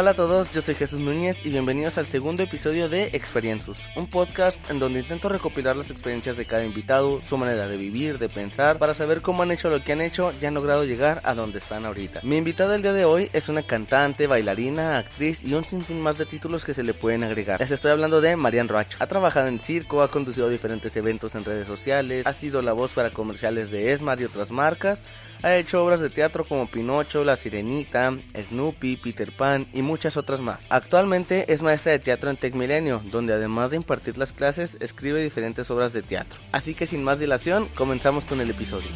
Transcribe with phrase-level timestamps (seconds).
[0.00, 4.06] Hola a todos, yo soy Jesús Núñez y bienvenidos al segundo episodio de Experienzus, un
[4.06, 8.28] podcast en donde intento recopilar las experiencias de cada invitado, su manera de vivir, de
[8.28, 11.34] pensar, para saber cómo han hecho lo que han hecho y han logrado llegar a
[11.34, 12.20] donde están ahorita.
[12.22, 16.16] Mi invitada el día de hoy es una cantante, bailarina, actriz y un sinfín más
[16.16, 17.58] de títulos que se le pueden agregar.
[17.58, 18.98] Les estoy hablando de Marian Roacho.
[19.00, 22.92] Ha trabajado en circo, ha conducido diferentes eventos en redes sociales, ha sido la voz
[22.92, 25.02] para comerciales de Esmar y otras marcas,
[25.42, 30.40] ha hecho obras de teatro como Pinocho, La Sirenita, Snoopy, Peter Pan y muchas otras
[30.40, 30.66] más.
[30.70, 35.22] Actualmente es maestra de teatro en Tech Milenio, donde además de impartir las clases, escribe
[35.22, 36.38] diferentes obras de teatro.
[36.52, 38.88] Así que sin más dilación, comenzamos con el episodio.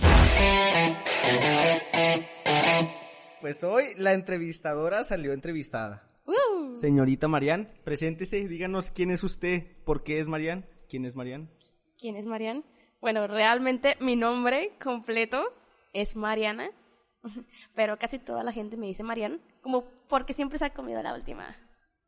[3.40, 6.08] Pues hoy la entrevistadora salió entrevistada.
[6.74, 11.50] Señorita Marian, preséntese, díganos quién es usted, por qué es Marian, quién es Marian.
[11.98, 12.64] ¿Quién es Marian?
[13.00, 15.52] Bueno, realmente mi nombre completo
[15.92, 16.70] es Mariana,
[17.74, 21.14] pero casi toda la gente me dice Marian, como porque siempre se ha comido la
[21.14, 21.56] última.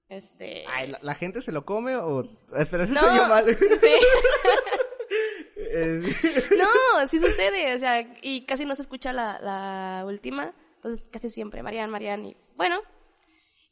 [0.09, 0.65] Este...
[0.69, 2.25] Ay, ¿la, la gente se lo come o...?
[2.55, 3.45] Espera, eso soy yo mal.
[3.81, 3.89] Sí.
[5.57, 6.03] Eh,
[6.57, 11.31] no, sí sucede, o sea, y casi no se escucha la, la última, entonces casi
[11.31, 12.81] siempre Marian, Marian, y bueno,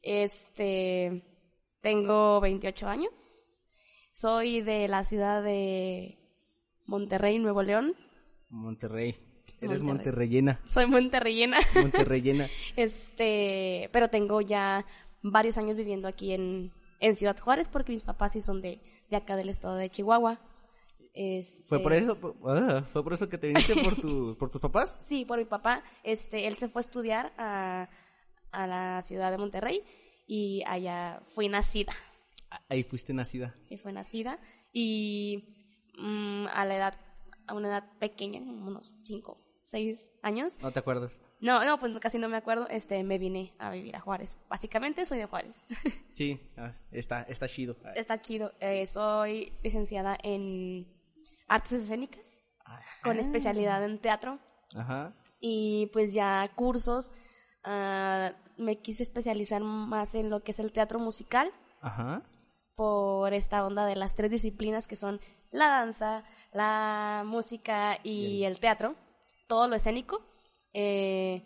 [0.03, 1.23] este,
[1.81, 3.13] tengo 28 años,
[4.13, 6.19] soy de la ciudad de
[6.87, 7.97] Monterrey, Nuevo León,
[8.49, 9.17] Monterrey.
[9.63, 9.85] Eres Monterrey.
[9.85, 10.61] monterreyena.
[10.71, 11.59] soy monterreyena.
[11.75, 12.49] Monterreyena.
[12.77, 14.85] Este, pero tengo ya
[15.23, 18.81] varios años viviendo aquí en, en Ciudad Juárez porque mis papás sí son de,
[19.11, 20.41] de acá del estado de Chihuahua.
[21.15, 22.19] Este, ¿Fue por eso?
[22.19, 24.97] por- ah, ¿Fue por eso que te viniste por, tu, por tus papás?
[25.01, 25.83] Sí, por mi papá.
[26.03, 27.89] Este, él se fue a estudiar a,
[28.51, 29.83] a la ciudad de Monterrey
[30.27, 31.93] y allá fui nacida.
[32.69, 33.55] Ahí fuiste nacida.
[33.71, 34.39] Y fue nacida
[34.73, 35.45] y
[35.99, 36.95] mm, a la edad,
[37.47, 39.37] a una edad pequeña, como unos 5,
[39.73, 40.53] 6 años.
[40.61, 41.23] ¿No te acuerdas?
[41.41, 42.69] No, no, pues casi no me acuerdo.
[42.69, 44.37] Este, me vine a vivir a Juárez.
[44.49, 45.57] Básicamente soy de Juárez.
[46.15, 47.75] Sí, ah, está, está chido.
[47.85, 48.53] Ah, Está chido.
[48.61, 50.87] Eh, soy licenciada en
[51.49, 52.43] artes escénicas
[53.03, 54.39] con especialidad en teatro
[54.77, 55.15] Ajá.
[55.41, 57.13] y pues ya cursos.
[57.65, 61.51] ah, me quise especializar más en lo que es el teatro musical
[61.81, 62.23] Ajá.
[62.77, 65.19] por esta onda de las tres disciplinas que son
[65.51, 68.95] la danza, la música y el teatro,
[69.47, 70.23] todo lo escénico.
[70.73, 71.43] Eh,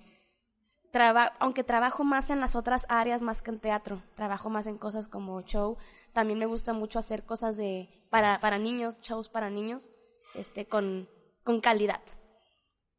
[0.93, 4.79] traba- aunque trabajo más en las otras áreas más que en teatro, trabajo más en
[4.79, 5.77] cosas como show.
[6.12, 9.91] También me gusta mucho hacer cosas de para, para niños, shows para niños,
[10.35, 11.09] este, con,
[11.45, 12.01] con calidad.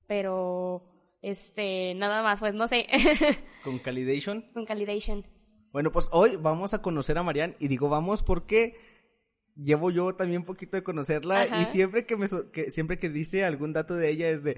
[0.05, 0.83] Pero,
[1.21, 2.87] este, nada más, pues no sé,
[3.63, 4.43] Con Calidation.
[4.53, 5.25] con calidation.
[5.73, 8.79] Bueno, pues hoy vamos a conocer a Marian y digo vamos porque
[9.61, 11.61] llevo yo también un poquito de conocerla Ajá.
[11.61, 14.51] y siempre que me que siempre que dice algún dato de ella es de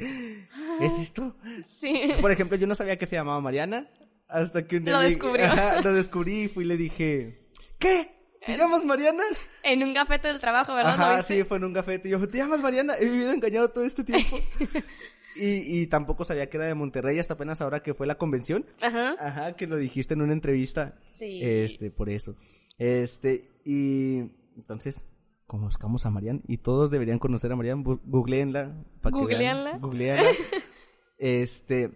[0.82, 1.36] ¿es esto?
[1.66, 2.14] Sí.
[2.22, 3.90] Por ejemplo, yo no sabía que se llamaba Mariana
[4.28, 5.36] hasta que un día Lo.
[5.44, 8.20] Ajá, lo descubrí y fui y le dije ¿Qué?
[8.46, 9.24] ¿Te llamas Mariana?
[9.64, 10.98] En un gafete del trabajo, ¿verdad?
[10.98, 12.02] ¿Lo Ajá, sí, fue en un café.
[12.04, 12.96] Y yo, ¿te llamas Mariana?
[12.98, 14.40] He vivido engañado todo este tiempo.
[15.36, 18.66] y, y tampoco sabía que era de Monterrey hasta apenas ahora que fue la convención.
[18.82, 19.16] Ajá.
[19.20, 20.96] Ajá, que lo dijiste en una entrevista.
[21.14, 21.42] Sí.
[21.44, 22.36] Este, por eso.
[22.78, 25.06] Este, y entonces,
[25.48, 27.84] conozcamos a Marian y todos deberían conocer a Marian.
[27.84, 28.86] Googleenla.
[29.02, 29.26] pa' que vean.
[29.26, 29.78] Googleanla.
[29.80, 30.32] Googleanla.
[31.18, 31.92] este,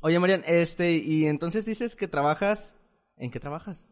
[0.00, 2.74] oye Marian, este, y entonces dices que trabajas,
[3.16, 3.86] ¿en qué trabajas?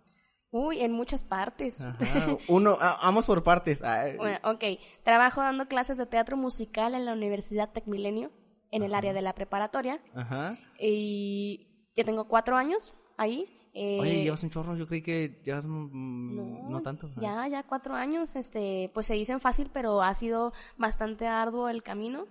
[0.50, 1.82] Uy, en muchas partes.
[1.82, 3.82] Ajá, uno, ah, vamos por partes.
[3.82, 4.64] Ay, Bueno, ok.
[5.02, 8.32] Trabajo dando clases de teatro musical en la Universidad Tecmilenio,
[8.70, 10.00] en el área de la preparatoria.
[10.14, 10.56] Ajá.
[10.80, 13.46] Y ya tengo cuatro años ahí.
[13.80, 17.08] Eh, Oye, llevas un chorro, yo creí que llevas mm, no, tanto.
[17.16, 18.34] Ya, ya cuatro años.
[18.36, 22.26] Este, pues se dicen fácil, pero ha sido bastante arduo el camino.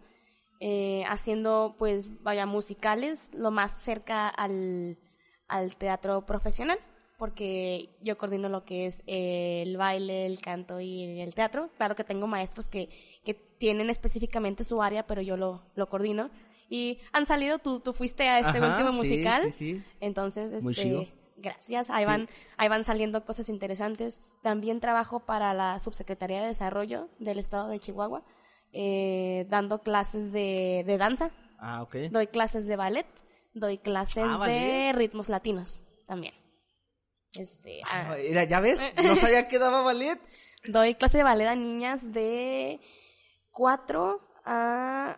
[0.60, 4.98] eh, haciendo, pues, vaya, musicales, lo más cerca al,
[5.48, 6.80] al teatro profesional.
[7.18, 11.70] porque yo coordino lo que es el baile, el canto y el teatro.
[11.78, 12.90] Claro que tengo maestros que,
[13.24, 16.30] que tienen específicamente su área, pero yo lo, lo coordino.
[16.70, 19.42] Y han salido, tú, tú fuiste a este Ajá, último sí, musical.
[19.44, 19.84] sí, sí.
[20.00, 21.08] Entonces, Muy este, chido.
[21.38, 22.08] Gracias, ahí, Sí.
[22.12, 24.20] van, ahí van saliendo cosas interesantes.
[24.44, 28.24] También trabajo para la Subsecretaría de Desarrollo del Estado de Chihuahua,
[28.74, 31.96] eh, dando clases de, de danza, Ah, ok.
[32.12, 33.08] doy clases de ballet,
[33.54, 36.34] doy clases Ah, de ritmos latinos también.
[37.34, 38.82] Este, Ah, ah, mira, ¿ya ves?
[39.04, 40.20] No sabía que daba ballet.
[40.68, 42.80] doy clase de ballet a niñas de
[43.52, 45.18] 4 a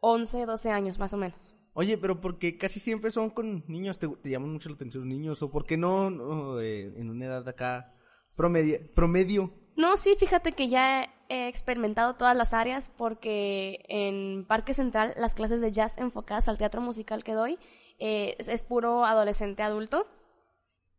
[0.00, 1.49] 11, 12 años más o menos.
[1.72, 5.08] Oye, pero porque casi siempre son con niños, te, te llaman mucho la atención los
[5.12, 7.94] niños, o por qué no, no, eh, en una edad acá
[8.36, 9.52] promedio, promedio.
[9.76, 15.34] No, sí, fíjate que ya he experimentado todas las áreas porque en Parque Central las
[15.34, 17.58] clases de jazz enfocadas al teatro musical que doy
[18.00, 20.06] eh, es, es puro adolescente adulto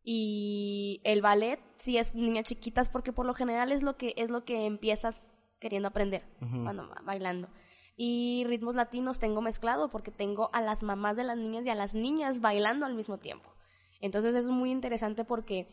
[0.04, 4.30] y el ballet sí es niñas chiquitas porque por lo general es lo que es
[4.30, 5.28] lo que empiezas
[5.60, 6.64] queriendo aprender Ujú.
[6.64, 7.50] cuando va- bailando.
[7.98, 11.76] Y ritmos latinos tengo mezclado porque tengo a las mamás de las niñas y a
[11.76, 13.50] las niñas bailando al mismo tiempo.
[14.00, 15.68] Entonces es muy interesante porque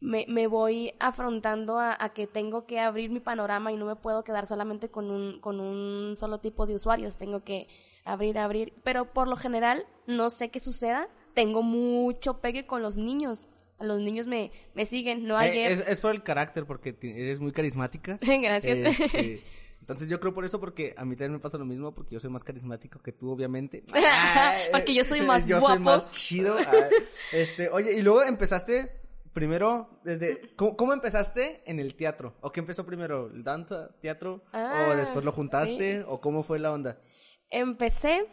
[0.00, 3.96] me, me voy afrontando a, a que tengo que abrir mi panorama y no me
[3.96, 7.16] puedo quedar solamente con un, con un solo tipo de usuarios.
[7.18, 7.66] Tengo que
[8.04, 8.72] abrir, abrir.
[8.84, 11.08] Pero por lo general, no sé qué suceda.
[11.34, 13.48] Tengo mucho pegue con los niños.
[13.80, 15.24] Los niños me, me siguen.
[15.26, 15.72] No Eh, ayer.
[15.72, 18.18] es, es por el carácter, porque eres muy carismática.
[18.22, 19.00] Gracias.
[19.00, 19.42] Este,
[19.88, 22.20] entonces yo creo por eso, porque a mí también me pasa lo mismo, porque yo
[22.20, 23.84] soy más carismático que tú, obviamente.
[24.70, 25.80] Porque yo soy más Yo soy guapo.
[25.80, 26.58] más chido.
[26.58, 26.88] Ah,
[27.32, 29.00] Este, oye, y luego empezaste
[29.32, 32.36] primero desde ¿cómo, cómo empezaste en el teatro?
[32.42, 33.30] ¿O qué empezó primero?
[33.32, 34.42] ¿El danza, teatro?
[34.52, 36.04] Ah, ¿O después lo juntaste?
[36.06, 37.00] ¿O cómo fue la onda?
[37.48, 38.26] Empecé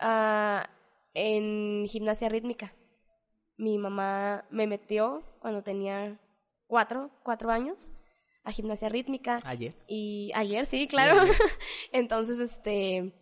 [0.00, 0.68] ah,
[1.14, 2.74] en gimnasia rítmica.
[3.56, 6.18] Mi mamá me metió cuando tenía
[6.66, 7.92] cuatro, cuatro años
[8.46, 9.36] a gimnasia rítmica.
[9.44, 9.74] Ayer.
[9.86, 11.20] Y ayer, sí, claro.
[11.20, 11.36] ayer.
[11.92, 13.12] Entonces, este,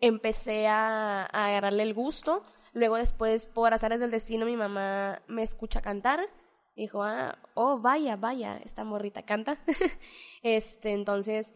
[0.00, 2.44] empecé a, a agarrarle el gusto.
[2.74, 6.20] Luego después, por azares del destino, mi mamá me escucha cantar.
[6.76, 9.58] Dijo, ah, oh, vaya, vaya, esta morrita canta.
[10.42, 11.52] este, entonces,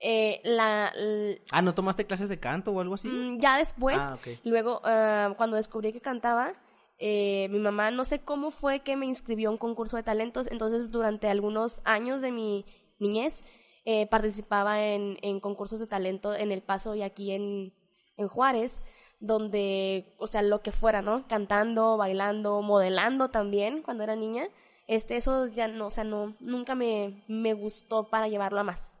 [0.00, 3.06] eh, la, l- Ah, ¿no tomaste clases de canto o algo así?
[3.08, 4.38] Mm, ya después, Ah, ok.
[4.44, 6.54] luego, ah, cuando descubrí que cantaba,
[7.00, 10.46] eh, mi mamá no sé cómo fue que me inscribió a un concurso de talentos,
[10.50, 12.66] entonces durante algunos años de mi
[12.98, 13.42] niñez
[13.86, 17.72] eh, participaba en, en concursos de talento en El Paso y aquí en,
[18.18, 18.84] en Juárez,
[19.18, 21.26] donde, o sea, lo que fuera, ¿no?
[21.26, 24.48] Cantando, bailando, modelando también cuando era niña.
[24.86, 28.98] Este, eso ya no, o sea, no, nunca me, me gustó para llevarlo a más.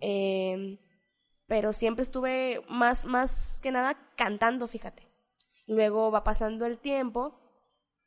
[0.00, 0.78] Eh,
[1.46, 5.13] pero siempre estuve más, más que nada cantando, fíjate.
[5.66, 7.34] Luego va pasando el tiempo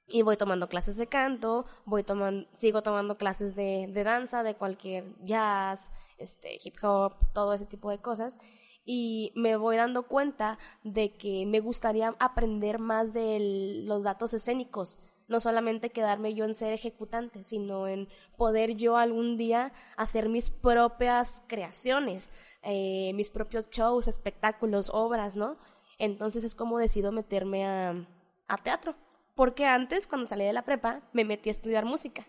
[0.07, 4.56] y voy tomando clases de canto, voy tomando, sigo tomando clases de, de danza, de
[4.56, 8.39] cualquier jazz, este, hip hop, todo ese tipo de cosas.
[8.86, 14.98] Y me voy dando cuenta de que me gustaría aprender más de los datos escénicos.
[15.27, 18.07] No solamente quedarme yo en ser ejecutante, sino en
[18.38, 22.31] poder yo algún día hacer mis propias creaciones,
[22.62, 25.57] eh, mis propios shows, espectáculos, obras, ¿no?
[25.98, 28.08] Entonces es como decido meterme a,
[28.48, 28.96] a teatro.
[29.36, 32.26] Porque antes, cuando salí de la prepa, me metí a estudiar música.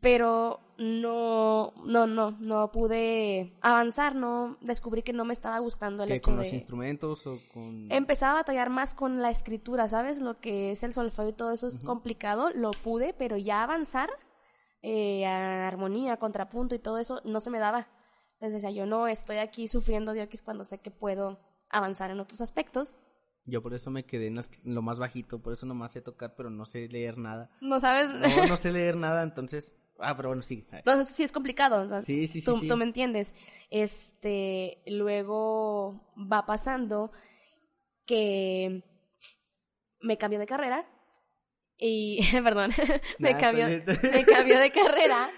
[0.00, 6.08] Pero no, no, no, no pude avanzar, no descubrí que no me estaba gustando el
[6.08, 7.90] ¿Qué, hecho ¿Con los instrumentos o con...?
[7.90, 10.20] Empezaba a batallar más con la escritura, ¿sabes?
[10.20, 14.10] Lo que es el solfeo y todo eso es complicado, lo pude, pero ya avanzar
[14.82, 17.88] eh, a armonía, contrapunto y todo eso no se me daba.
[18.40, 22.20] Les decía yo, no, estoy aquí sufriendo de Oquis cuando sé que puedo avanzar en
[22.20, 22.94] otros aspectos.
[23.44, 26.02] Yo por eso me quedé en, las- en lo más bajito, por eso nomás sé
[26.02, 27.50] tocar, pero no sé leer nada.
[27.60, 29.74] No sabes, No, no sé leer nada, entonces...
[30.00, 30.64] Ah, pero bueno, sí.
[30.86, 31.82] No, sí es complicado.
[31.82, 32.68] o sea, Sí, sí, sí, Tú, sí.
[32.68, 33.34] tú me entiendes.
[33.68, 37.10] Este, luego va pasando
[38.06, 38.84] que
[40.00, 40.86] me cambió de carrera
[41.76, 42.70] y, perdón,
[43.18, 45.28] me Nah, cambió, me cambió de carrera.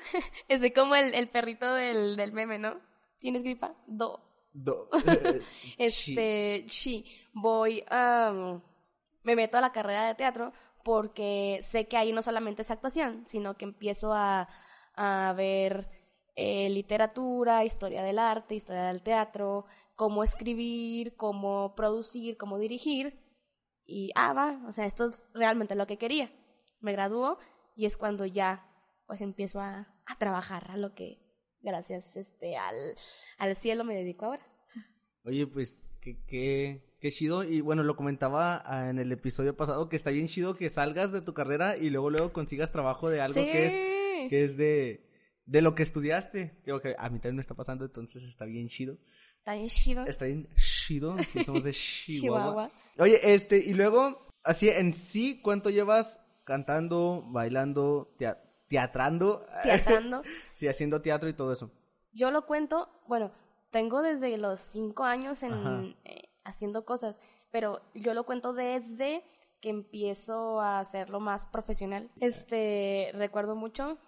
[0.49, 2.79] Estoy como el, el perrito del, del meme, ¿no?
[3.19, 3.75] ¿Tienes gripa?
[3.87, 4.21] Do.
[4.53, 4.89] Do-
[5.43, 5.75] Sí.
[5.79, 8.61] Este, sí, voy a...
[9.23, 10.53] me meto a la carrera de teatro
[10.83, 14.49] porque sé que ahí no solamente es actuación, sino que empiezo a,
[14.95, 15.89] a ver
[16.37, 23.21] eh, literatura, historia del arte, historia del teatro, cómo escribir, cómo producir, cómo dirigir.
[23.85, 26.31] Y, ah, va, o sea, esto es realmente lo que quería.
[26.81, 27.39] Me gradúo
[27.77, 28.67] y es cuando ya,
[29.07, 31.19] pues, empiezo a, a trabajar a lo que,
[31.63, 32.95] gracias este, al,
[33.39, 34.47] al cielo, me dedico ahora.
[35.25, 37.45] Oye, pues, qué, qué, qué chido.
[37.45, 41.13] Y bueno, lo comentaba ah, en el episodio pasado que está bien chido que salgas
[41.13, 44.29] de tu carrera y luego luego consigas trabajo de algo que es Sí.
[44.29, 45.07] que es de
[45.47, 46.61] de lo que estudiaste.
[46.65, 48.99] Digo que a mí también me está pasando, entonces está bien chido.
[49.39, 50.05] Está bien chido.
[50.07, 52.69] Está bien chido, si somos de Chihuahua.
[52.69, 52.71] Chihuahua.
[52.99, 58.15] Oye, este, y luego, así en sí, ¿cuánto llevas cantando, bailando,
[58.71, 59.45] teatrando.
[59.65, 60.23] Teatrando.
[60.55, 61.71] sí, haciendo teatro y todo eso.
[62.13, 63.33] Yo lo cuento, bueno,
[63.71, 67.19] tengo desde los cinco años en, eh, haciendo cosas,
[67.51, 69.25] pero yo lo cuento desde
[69.61, 72.11] que empiezo a hacerlo más profesional.
[72.21, 73.99] Este, recuerdo mucho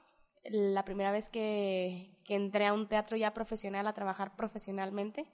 [0.45, 5.26] la primera vez que, que entré a un teatro ya profesional, a trabajar profesionalmente.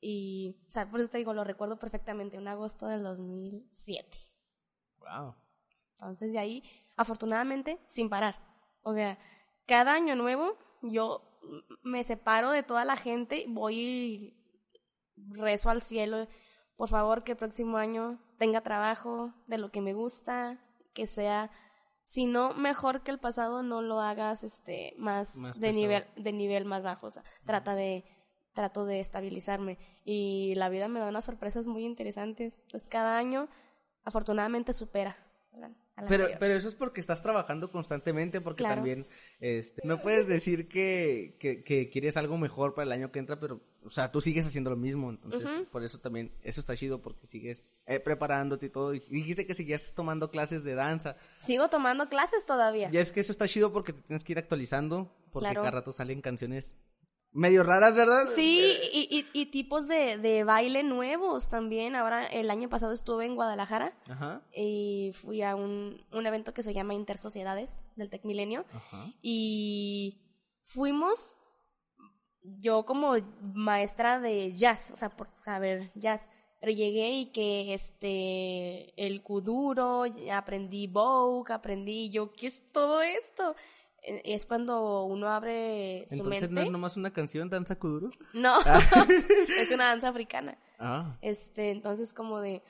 [0.00, 4.18] Y, o sea, por eso te digo, lo recuerdo perfectamente, un agosto del 2007.
[4.98, 5.34] Wow.
[5.92, 6.62] Entonces, de ahí,
[6.96, 8.51] afortunadamente, sin parar.
[8.82, 9.18] O sea,
[9.66, 11.22] cada año nuevo, yo
[11.82, 14.36] me separo de toda la gente, voy y
[15.16, 16.28] rezo al cielo,
[16.76, 20.58] por favor, que el próximo año tenga trabajo de lo que me gusta,
[20.94, 21.50] que sea,
[22.02, 26.64] si no mejor que el pasado, no lo hagas este más, de nivel de nivel
[26.64, 28.04] más bajo, o sea, trata de
[28.52, 29.78] trato de estabilizarme.
[30.04, 33.48] Y la vida me da unas sorpresas muy interesantes, pues cada año
[34.04, 35.16] afortunadamente supera.
[36.08, 39.06] Pero, pero eso es porque estás trabajando constantemente, porque también
[39.40, 43.60] este, no puedes decir que, que, quieres algo mejor para el año que entra, pero,
[43.84, 47.26] o sea, tú sigues haciendo lo mismo, entonces, por eso también, eso está chido, porque
[47.26, 51.16] sigues eh, preparándote y todo, y dijiste que seguías tomando clases de danza.
[51.36, 52.88] Sigo tomando clases todavía.
[52.90, 55.92] Y es que eso está chido porque te tienes que ir actualizando, porque cada rato
[55.92, 56.76] salen canciones
[57.32, 58.26] medio raras, ¿verdad?
[58.34, 61.96] Sí, y, y, tipos de, de, baile nuevos también.
[61.96, 64.42] Ahora, el año pasado estuve en Guadalajara Ajá.
[64.54, 68.64] y fui a un, un evento que se llama Intersociedades del Tec Milenio.
[69.22, 70.20] Y
[70.64, 71.38] fuimos,
[72.42, 76.28] yo como maestra de jazz, o sea, por saber jazz.
[76.60, 83.56] Pero llegué y que este, el kuduro, aprendí Vogue, aprendí yo, ¿qué es todo esto?
[84.02, 88.10] Es cuando uno abre su Entonces, ¿no es nomás una canción, danza kuduro?
[88.32, 88.80] No, ah.
[89.60, 90.58] es una danza africana.
[90.78, 91.16] Ah.
[91.20, 92.64] Este, entonces como de,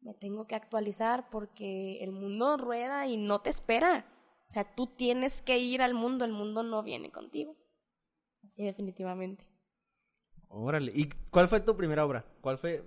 [0.00, 4.06] me tengo que actualizar porque el mundo rueda y no te espera.
[4.46, 7.54] O sea, tú tienes que ir al mundo, el mundo no viene contigo.
[8.42, 9.46] Así definitivamente.
[10.48, 12.24] Órale, ¿y cuál fue tu primera obra?
[12.40, 12.82] ¿Cuál fue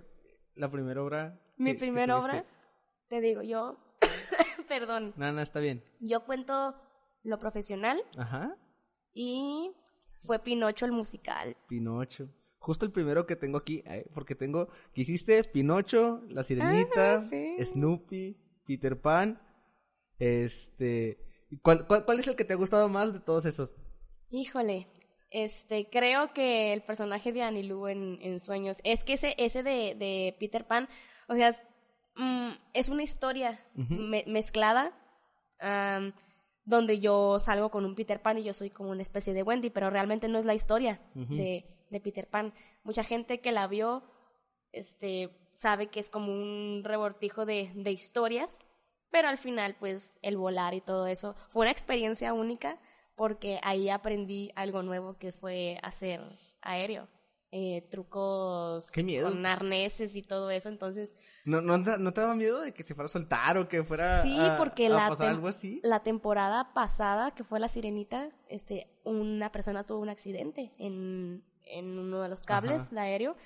[0.56, 1.40] la primera obra?
[1.56, 2.44] Mi primera obra,
[3.08, 3.78] te digo, yo,
[4.68, 5.14] perdón.
[5.16, 5.84] No, no, está bien.
[6.00, 6.74] Yo cuento
[7.22, 8.02] lo profesional.
[8.16, 8.56] Ajá.
[9.14, 9.72] Y
[10.20, 11.56] fue Pinocho el musical.
[11.68, 12.28] Pinocho.
[12.58, 17.24] Justo el primero que tengo aquí, eh, porque tengo que hiciste Pinocho, La Sirenita,
[17.60, 19.40] Snoopy, Peter Pan.
[20.18, 21.18] Este,
[21.60, 23.74] ¿cuál, cuál, es el que te ha gustado más de todos esos?
[24.30, 24.86] Híjole,
[25.30, 29.96] este, creo que el personaje de Anilú en, en Sueños, es que ese, ese de,
[29.96, 30.88] de Peter Pan,
[31.28, 31.62] o sea, es,
[32.14, 33.60] mm, es una historia
[34.26, 34.92] mezclada
[36.64, 39.70] donde yo salgo con un Peter Pan y yo soy como una especie de Wendy,
[39.70, 42.54] pero realmente no es la historia de, de, Peter Pan.
[42.84, 44.02] Mucha gente que la vio
[44.70, 48.60] este, sabe que es como un rebortijo de, de historias,
[49.10, 52.78] pero al final, pues, el volar y todo eso fue una experiencia única
[53.14, 56.20] porque ahí aprendí algo nuevo que fue hacer
[56.62, 57.08] aéreo
[57.54, 61.14] eh, trucos con arneses y todo eso, entonces...
[61.44, 64.22] ¿No, no, ¿No te daba miedo de que se fuera a soltar o que fuera
[64.22, 65.78] sí, porque la algo así?
[65.84, 71.98] la temporada pasada, que fue La Sirenita, este, una persona tuvo un accidente en, en
[71.98, 73.36] uno de los cables de aéreo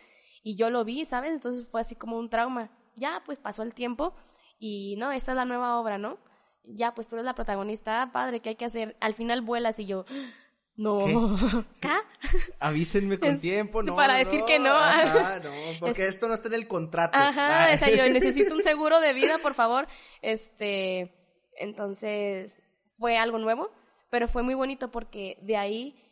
[0.44, 1.32] y yo lo vi, ¿sabes?
[1.32, 2.70] Entonces fue así como un trauma.
[2.94, 4.14] Ya, pues pasó el tiempo
[4.60, 6.18] y no, esta es la nueva obra, ¿no?
[6.62, 8.96] Ya, pues tú eres la protagonista, padre, ¿qué hay que hacer?
[9.00, 10.04] Al final vuelas y yo...
[10.76, 11.64] No.
[11.80, 11.88] ¿Qué?
[12.60, 13.96] Avísenme con tiempo, ¿no?
[13.96, 14.74] Para decir que no.
[14.74, 17.16] Ajá, no, porque esto no está en el contrato.
[17.18, 19.86] Ajá, o sea, yo necesito un seguro de vida, por favor.
[20.20, 21.14] Este,
[21.58, 22.62] entonces,
[22.98, 23.70] fue algo nuevo,
[24.10, 26.02] pero fue muy bonito porque de ahí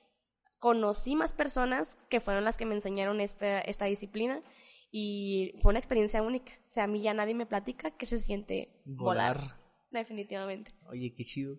[0.59, 4.43] conocí más personas que fueron las que me enseñaron esta, esta disciplina
[4.91, 6.53] y fue una experiencia única.
[6.69, 9.59] O sea, a mí ya nadie me platica que se siente volar.
[9.91, 10.73] Definitivamente.
[10.87, 11.59] Oye, qué chido.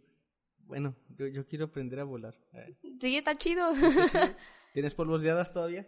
[0.65, 2.35] Bueno, yo, yo quiero aprender a volar.
[2.99, 3.69] Sí, está chido.
[4.73, 5.87] ¿Tienes polvos de hadas todavía?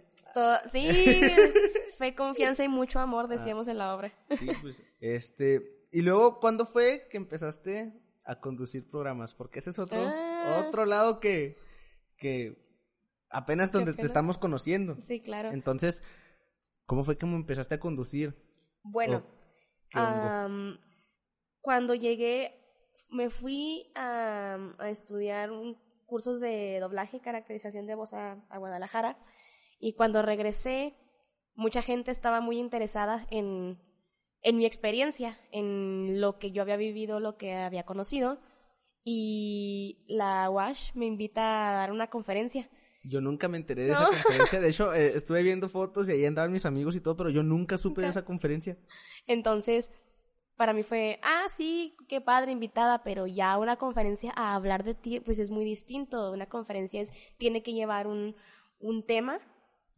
[0.72, 0.88] sí,
[1.98, 3.28] fe, confianza y mucho amor, ah.
[3.28, 4.14] decíamos en la obra.
[4.38, 7.94] Sí, pues, este, y luego, ¿cuándo fue que empezaste
[8.24, 9.34] a conducir programas?
[9.34, 10.64] Porque ese es otro, ah.
[10.66, 11.58] otro lado que,
[12.18, 12.58] que
[13.30, 14.96] apenas donde te estamos conociendo.
[15.02, 15.52] Sí, claro.
[15.52, 16.04] Entonces,
[16.86, 18.36] ¿cómo fue que empezaste a conducir?
[18.84, 19.26] Bueno,
[21.62, 22.57] cuando llegué
[23.10, 25.52] me fui a, estudiar
[26.06, 29.18] cursos de doblaje y caracterización de voz a, Guadalajara
[29.80, 30.96] y cuando regresé
[31.56, 33.80] mucha gente estaba muy interesada en,
[34.42, 38.40] en mi experiencia, en lo que yo había vivido, lo que había conocido
[39.04, 42.70] y la WASH me invita a dar una conferencia.
[43.04, 44.60] Yo nunca me enteré de esa conferencia.
[44.60, 47.42] De hecho, eh, estuve viendo fotos y ahí andaban mis amigos y todo, pero yo
[47.42, 48.78] nunca supe de esa conferencia.
[49.26, 49.92] Entonces,
[50.58, 54.96] para mí fue, ah, sí, qué padre invitada, pero ya una conferencia a hablar de
[54.96, 56.32] ti, pues es muy distinto.
[56.32, 58.36] Una conferencia es, tiene que llevar un,
[58.80, 59.40] un tema.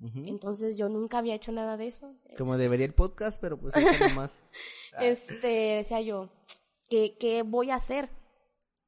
[0.01, 2.15] Entonces yo nunca había hecho nada de eso.
[2.37, 3.73] Como debería el podcast, pero pues
[4.15, 4.41] más.
[5.01, 6.29] este, decía yo,
[6.89, 8.09] ¿qué, ¿qué voy a hacer?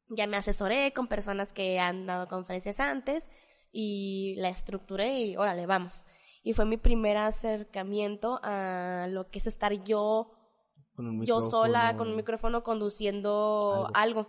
[0.07, 3.29] Ya me asesoré con personas que han dado conferencias antes
[3.73, 6.05] y la estructuré y órale, vamos.
[6.43, 10.31] Y fue mi primer acercamiento a lo que es estar yo
[11.23, 14.27] yo sola con un micrófono conduciendo algo.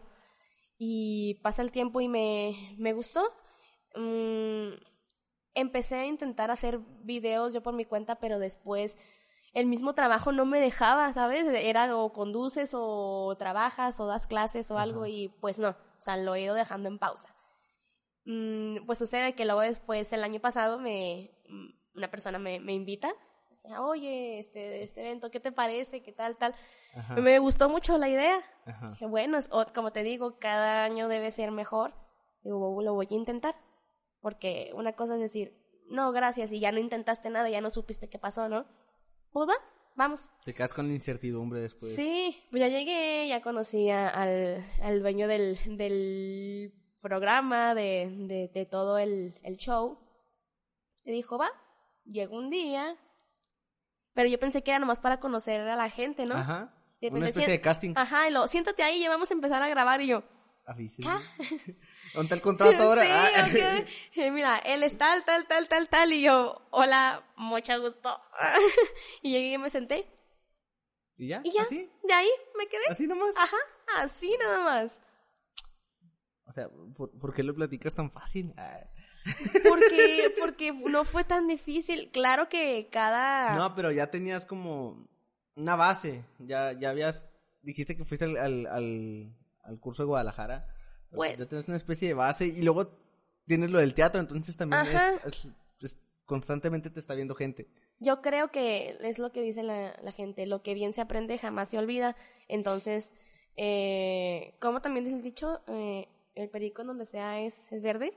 [0.78, 3.22] Y pasa el tiempo y me, me gustó.
[3.94, 4.74] Mm,
[5.54, 8.98] empecé a intentar hacer videos yo por mi cuenta, pero después
[9.52, 11.46] el mismo trabajo no me dejaba, ¿sabes?
[11.46, 16.16] Era o conduces o trabajas o das clases o algo y pues no, o sea,
[16.16, 17.34] lo he ido dejando en pausa.
[18.24, 21.30] Mm, pues sucede que luego después, el año pasado, me,
[21.94, 23.12] una persona me, me invita
[23.80, 26.02] oye, este, este evento, ¿qué te parece?
[26.02, 26.54] ¿Qué tal, tal?
[27.16, 28.38] Me gustó mucho la idea.
[28.90, 29.38] Dije, bueno,
[29.74, 31.94] como te digo, cada año debe ser mejor.
[32.42, 33.54] Digo, lo voy a intentar.
[34.20, 38.08] Porque una cosa es decir, no, gracias, y ya no intentaste nada, ya no supiste
[38.08, 38.66] qué pasó, ¿no?
[39.32, 39.54] Pues va,
[39.96, 40.30] vamos.
[40.44, 41.94] Te quedas con la incertidumbre después.
[41.94, 48.66] Sí, pues ya llegué, ya conocí al, al dueño del, del programa, de, de, de
[48.66, 49.98] todo el, el show.
[51.04, 51.50] Y dijo, va,
[52.04, 52.96] llegó un día,
[54.14, 56.34] pero yo pensé que era nomás para conocer a la gente, ¿no?
[56.34, 56.74] Ajá.
[57.10, 57.94] Una especie de casting.
[57.96, 60.22] Ajá, y lo, siéntate ahí y vamos a empezar a grabar y yo.
[62.14, 63.04] ¿Dónde el contrato ahora?
[63.46, 64.30] Sí, ah.
[64.32, 66.12] Mira, él es tal, tal, tal, tal, tal.
[66.12, 68.18] Y yo, hola, mucho gusto.
[69.22, 70.06] y llegué y me senté.
[71.16, 71.40] ¿Y ya?
[71.44, 71.62] ¿Y ya?
[71.62, 71.90] ¿Así?
[72.02, 72.84] De ahí me quedé.
[72.88, 73.36] ¿Así nomás?
[73.36, 73.56] Ajá,
[73.98, 75.00] así nada más.
[76.46, 78.52] O sea, ¿por, qué lo platicas tan fácil?
[78.56, 78.80] Ah.
[79.68, 82.10] Porque, porque no fue tan difícil.
[82.12, 83.54] Claro que cada...
[83.56, 85.06] No, pero ya tenías como
[85.54, 86.24] una base.
[86.38, 87.28] Ya, ya habías...
[87.62, 90.66] Dijiste que fuiste al, al, curso de Guadalajara.
[91.10, 91.38] Pues...
[91.38, 92.98] Ya tienes una especie de base y luego
[93.46, 94.82] tienes lo del teatro, entonces también
[95.26, 97.68] es, constantemente te está viendo gente.
[97.98, 101.38] Yo creo que es lo que dice la, la gente, lo que bien se aprende
[101.38, 102.16] jamás se olvida.
[102.48, 103.12] Entonces,
[103.56, 108.14] eh, como también dice el dicho, eh, el perico en donde sea es, es verde.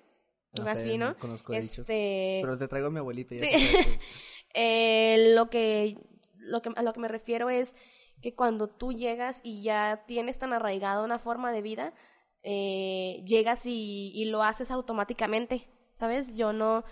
[0.61, 1.17] No así, ¿no?
[1.17, 2.39] Conozco este...
[2.41, 3.35] Pero te traigo a mi abuelita.
[3.35, 3.43] Ya
[4.53, 5.97] eh, lo que,
[6.37, 7.75] lo que, a lo que me refiero es
[8.21, 11.93] que cuando tú llegas y ya tienes tan arraigada una forma de vida,
[12.43, 16.33] eh, llegas y, y, lo haces automáticamente, ¿sabes?
[16.35, 16.83] Yo no,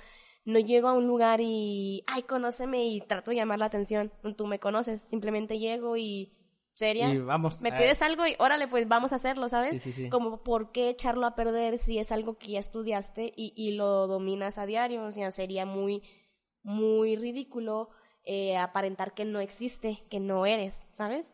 [0.45, 4.11] no llego a un lugar y, ay, conóceme y trato de llamar la atención.
[4.35, 6.33] Tú me conoces, simplemente llego y
[6.73, 7.09] seria.
[7.09, 7.61] Y vamos.
[7.61, 9.71] Me pides algo y órale, pues vamos a hacerlo, ¿sabes?
[9.71, 10.09] Sí, sí, sí.
[10.09, 14.07] Como por qué echarlo a perder si es algo que ya estudiaste y, y lo
[14.07, 15.03] dominas a diario.
[15.03, 16.03] O sea, sería muy,
[16.63, 17.89] muy ridículo
[18.23, 21.33] eh, aparentar que no existe, que no eres, ¿sabes?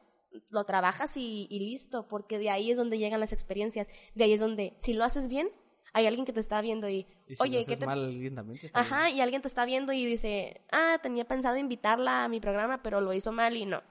[0.49, 3.87] Lo trabajas y, y listo, porque de ahí es donde llegan las experiencias.
[4.13, 5.49] De ahí es donde, si lo haces bien,
[5.93, 7.07] hay alguien que te está viendo y,
[7.39, 7.85] oye, ¿qué te...
[7.85, 12.23] mal, alguien también Ajá, y alguien te está viendo y dice, ah, tenía pensado invitarla
[12.23, 13.81] a mi programa, pero lo hizo mal y no.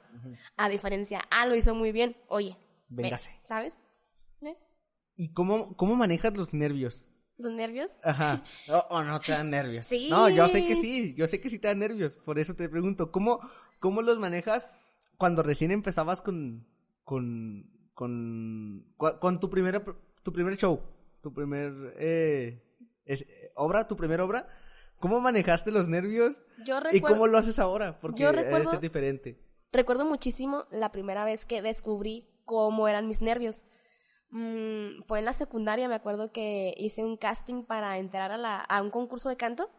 [0.57, 2.57] A diferencia, ah, lo hizo muy bien, oye.
[2.89, 3.39] Véngase.
[3.43, 3.79] ¿Sabes?
[4.43, 4.57] ¿Eh?
[5.17, 7.09] ¿Y cómo, cómo manejas los nervios?
[7.37, 7.99] ¿Los nervios?
[8.03, 8.45] Ajá.
[8.91, 9.87] O no te dan nervios.
[9.87, 10.09] sí.
[10.11, 12.69] No, yo sé que sí, yo sé que sí te dan nervios, por eso te
[12.69, 13.41] pregunto, ¿cómo,
[13.79, 14.69] cómo los manejas
[15.17, 16.67] cuando recién empezabas con,
[17.05, 19.85] con, con, con tu, primera,
[20.23, 20.81] tu primer show?
[21.21, 22.63] Tu primer eh,
[23.05, 24.49] es, obra, tu primera obra,
[24.99, 26.43] ¿cómo manejaste los nervios?
[26.65, 27.99] Yo ¿Y cómo lo haces ahora?
[28.01, 29.39] Porque yo debe ser diferente.
[29.73, 33.65] Recuerdo muchísimo la primera vez que descubrí cómo eran mis nervios.
[34.31, 38.61] Mm, fue en la secundaria, me acuerdo que hice un casting para entrar a, la,
[38.61, 39.71] a un concurso de canto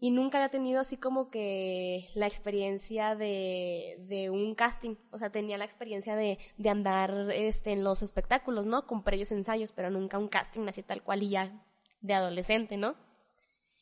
[0.00, 4.96] y nunca había tenido así como que la experiencia de, de un casting.
[5.10, 8.86] O sea, tenía la experiencia de, de andar este, en los espectáculos, ¿no?
[8.86, 11.62] Con previos ensayos, pero nunca un casting así tal cual y ya
[12.00, 12.96] de adolescente, ¿no?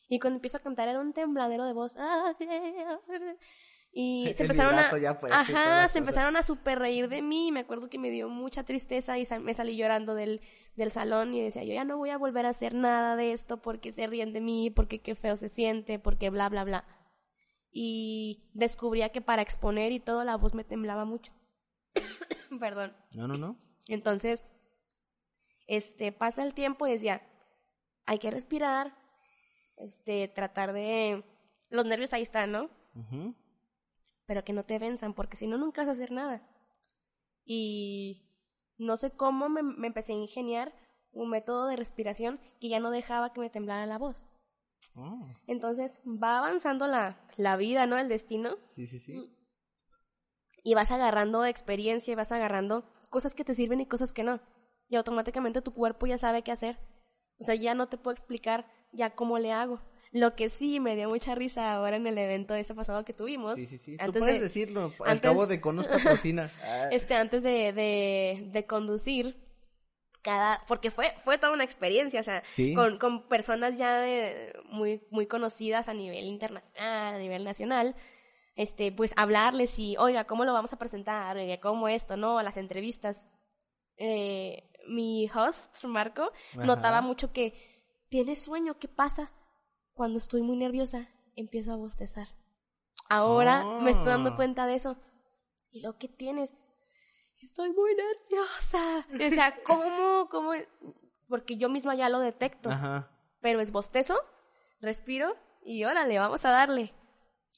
[0.09, 1.95] Y cuando empiezo a cantar era un tembladero de voz.
[3.91, 4.89] Y se empezaron a,
[5.31, 7.51] ajá, se empezaron a super reír de mí.
[7.51, 10.41] Me acuerdo que me dio mucha tristeza y me salí llorando del,
[10.75, 13.61] del salón y decía, yo ya no voy a volver a hacer nada de esto
[13.61, 16.85] porque se ríen de mí, porque qué feo se siente, porque bla, bla, bla.
[17.71, 21.31] Y descubría que para exponer y todo la voz me temblaba mucho.
[22.59, 22.95] Perdón.
[23.15, 23.57] No, no, no.
[23.87, 24.45] Entonces,
[25.67, 27.21] este, pasa el tiempo y decía,
[28.05, 28.95] hay que respirar,
[29.77, 31.23] este, tratar de...
[31.69, 32.71] Los nervios ahí están, ¿no?
[34.29, 36.47] Pero que no te venzan, porque si no, nunca vas a hacer nada.
[37.43, 38.29] Y
[38.77, 40.71] no sé cómo me, empecé a ingeniar
[41.11, 44.27] un método de respiración que ya no dejaba que me temblara la voz.
[44.93, 45.25] Oh.
[45.47, 47.97] Entonces va avanzando la, la vida, ¿no?
[47.97, 48.55] El destino.
[48.59, 49.35] Sí, sí, sí.
[50.63, 54.39] y vas agarrando experiencia y vas agarrando cosas que te sirven y cosas que no.
[54.89, 56.77] Y automáticamente tu cuerpo ya sabe qué hacer.
[57.39, 59.81] O sea, ya no te puedo explicar ya cómo le hago.
[60.11, 63.55] Lo que sí me dio mucha risa ahora en el evento ese pasado que tuvimos.
[63.55, 63.97] Sí, sí, sí.
[63.97, 64.91] Tú puedes decirlo.
[65.05, 66.49] Al cabo de conozco cocina.
[66.91, 69.37] este, antes de, de, de, conducir,
[70.23, 70.63] cada.
[70.67, 72.41] Porque fue, fue toda una experiencia, o sea,
[72.75, 77.95] con, con personas ya de, muy, muy conocidas a nivel internacional, a nivel nacional
[78.59, 81.37] este, pues hablarles y, oiga, ¿cómo lo vamos a presentar?
[81.37, 82.17] Oiga, ¿cómo esto?
[82.17, 82.41] ¿No?
[82.41, 83.23] Las entrevistas.
[83.95, 87.53] Eh, mi host, Marco, notaba mucho que
[88.09, 88.77] tiene sueño.
[88.77, 89.31] ¿Qué pasa?
[89.99, 92.29] Cuando estoy muy nerviosa, empiezo a bostezar.
[93.09, 94.35] Ahora me estoy dando ah.
[94.37, 94.95] cuenta de eso.
[95.71, 96.55] ¿Y lo que tienes?
[97.41, 99.05] Estoy muy nerviosa.
[99.13, 100.29] O sea, ¿cómo?
[100.29, 100.51] ¿Cómo?
[101.27, 102.69] Porque yo misma ya lo detecto.
[103.41, 104.15] Pero es bostezo,
[104.79, 105.35] respiro
[105.65, 106.93] y órale, vamos a darle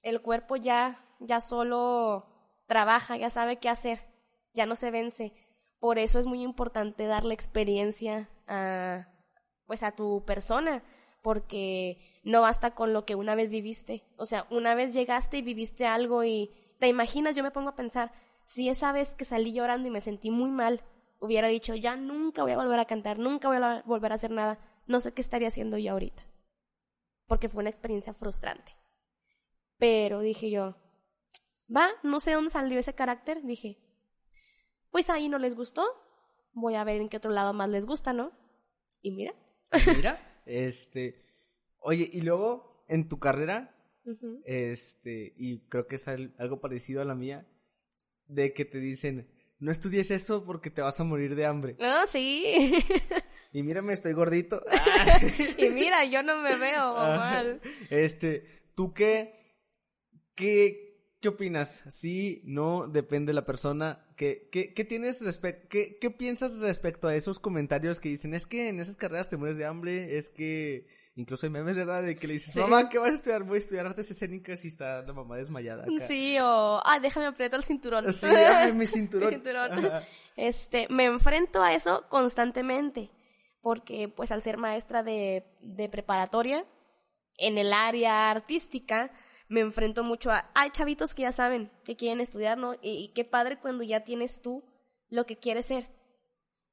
[0.01, 2.25] el cuerpo ya, ya solo
[2.65, 3.99] trabaja, ya sabe qué hacer,
[4.56, 5.32] ya no se vence.
[5.77, 9.10] Por eso es muy importante darle experiencia a,
[9.67, 10.84] pues a tu persona,
[11.22, 14.04] porque no basta con lo que una vez viviste.
[14.18, 17.76] O sea, una vez llegaste y viviste algo y te imaginas, yo me pongo a
[17.76, 18.12] pensar,
[18.44, 20.84] si esa vez que salí llorando y me sentí muy mal,
[21.20, 24.32] hubiera dicho, ya nunca voy a volver a cantar, nunca voy a volver a hacer
[24.32, 26.24] nada, no sé qué estaría haciendo yo ahorita.
[27.28, 28.76] Porque fue una experiencia frustrante.
[29.78, 30.76] Pero dije yo,
[31.74, 33.42] va, no sé dónde salió ese carácter.
[33.44, 33.78] Dije,
[34.92, 35.86] pues ahí no les gustó.
[36.54, 38.32] Voy a ver en qué otro lado más les gusta, ¿no?
[39.02, 39.34] Y mira.
[39.96, 41.23] Mira, este.
[41.80, 43.75] Oye, y luego en tu carrera,
[44.45, 47.47] este, y creo que es algo parecido a la mía,
[48.27, 49.27] de que te dicen,
[49.60, 51.77] no estudies eso porque te vas a morir de hambre.
[51.80, 52.73] Ah, sí.
[53.54, 54.63] y mírame, estoy gordito.
[55.58, 57.62] y mira, yo no me veo mal.
[57.89, 59.39] Este, ¿tú qué?
[60.36, 60.90] ¿Qué,
[61.22, 61.84] qué opinas?
[61.90, 64.06] Sí, no, depende de la persona.
[64.18, 68.48] ¿Qué, qué, qué tienes respecto, qué, qué piensas respecto a esos comentarios que dicen, es
[68.48, 72.04] que en esas carreras te mueres de hambre, es que incluso hay memes, ¿verdad?
[72.04, 73.44] De que le dices, mamá, ¿qué vas a estudiar?
[73.44, 75.84] Voy a estudiar artes escénicas y está la mamá desmayada.
[75.84, 76.08] Acá.
[76.08, 78.12] Sí, o, ah, déjame apretar el cinturón.
[78.12, 79.30] Sí, dame mi cinturón.
[79.30, 79.72] mi cinturón.
[80.38, 83.12] Este, me enfrento a eso constantemente,
[83.62, 86.66] porque pues al ser maestra de, de preparatoria,
[87.38, 89.12] en el área artística,
[89.52, 92.76] me enfrento mucho a, hay chavitos que ya saben que quieren estudiar, ¿no?
[92.82, 94.64] Y, qué padre cuando ya tienes tú
[95.10, 95.90] lo que quieres ser.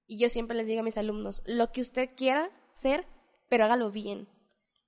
[0.07, 3.05] Y yo siempre les digo a mis alumnos, lo que usted quiera ser,
[3.49, 4.29] pero hágalo bien.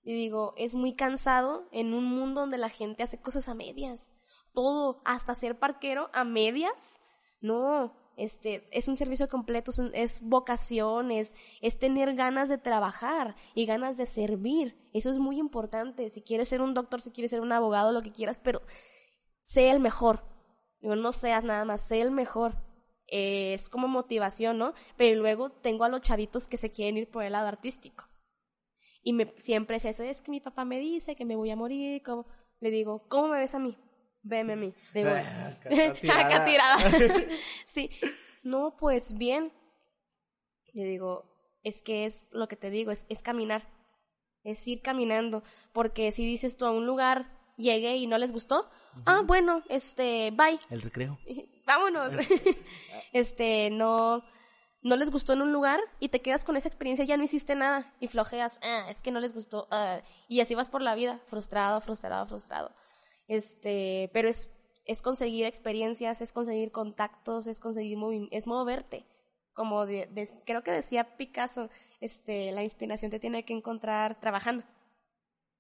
[0.04, 4.12] Y digo, es muy cansado en un mundo donde la gente hace cosas a medias.
[4.54, 7.00] Todo, hasta ser parquero a medias.
[7.40, 11.34] No, este, es un servicio completo, es, vocación, es,
[11.78, 14.76] tener ganas de trabajar y ganas de servir.
[14.92, 16.10] Eso es muy importante.
[16.10, 18.62] Si quieres ser un doctor, si quieres ser un abogado, lo que quieras, pero
[19.40, 20.24] sé el mejor.
[20.80, 22.56] no seas nada más, sé el mejor.
[23.06, 24.74] es como motivación, ¿no?
[24.96, 28.04] Pero luego tengo a los chavitos que se quieren ir por el lado artístico.
[29.02, 31.56] Y me, siempre es eso, es que mi papá me dice que me voy a
[31.56, 32.02] morir,
[32.60, 33.78] le digo, ¿cómo me ves a mí?
[34.22, 34.74] Veme a mí.
[34.94, 35.10] Digo,
[36.12, 36.78] acá tirada.
[37.66, 37.90] sí.
[38.42, 39.52] No, pues bien.
[40.72, 41.24] Le digo,
[41.62, 43.68] es que es lo que te digo, es, es caminar.
[44.44, 45.42] Es ir caminando.
[45.72, 48.66] Porque si dices tú a un lugar, llegué y no les gustó,
[49.06, 50.58] ah, bueno, este, bye.
[50.70, 51.18] El recreo.
[51.66, 52.12] Vámonos.
[53.12, 54.22] este, no,
[54.82, 57.54] no les gustó en un lugar y te quedas con esa experiencia, ya no hiciste
[57.54, 59.68] nada y flojeas, ah, es que no les gustó.
[59.70, 62.72] Ah", y así vas por la vida, frustrado, frustrado, frustrado.
[63.30, 64.50] Este, pero es,
[65.02, 67.96] conseguir experiencias, es conseguir contactos, es conseguir
[68.32, 69.06] es moverte.
[69.52, 71.68] Como creo que decía Picasso,
[72.00, 74.64] este, la inspiración te tiene que encontrar trabajando.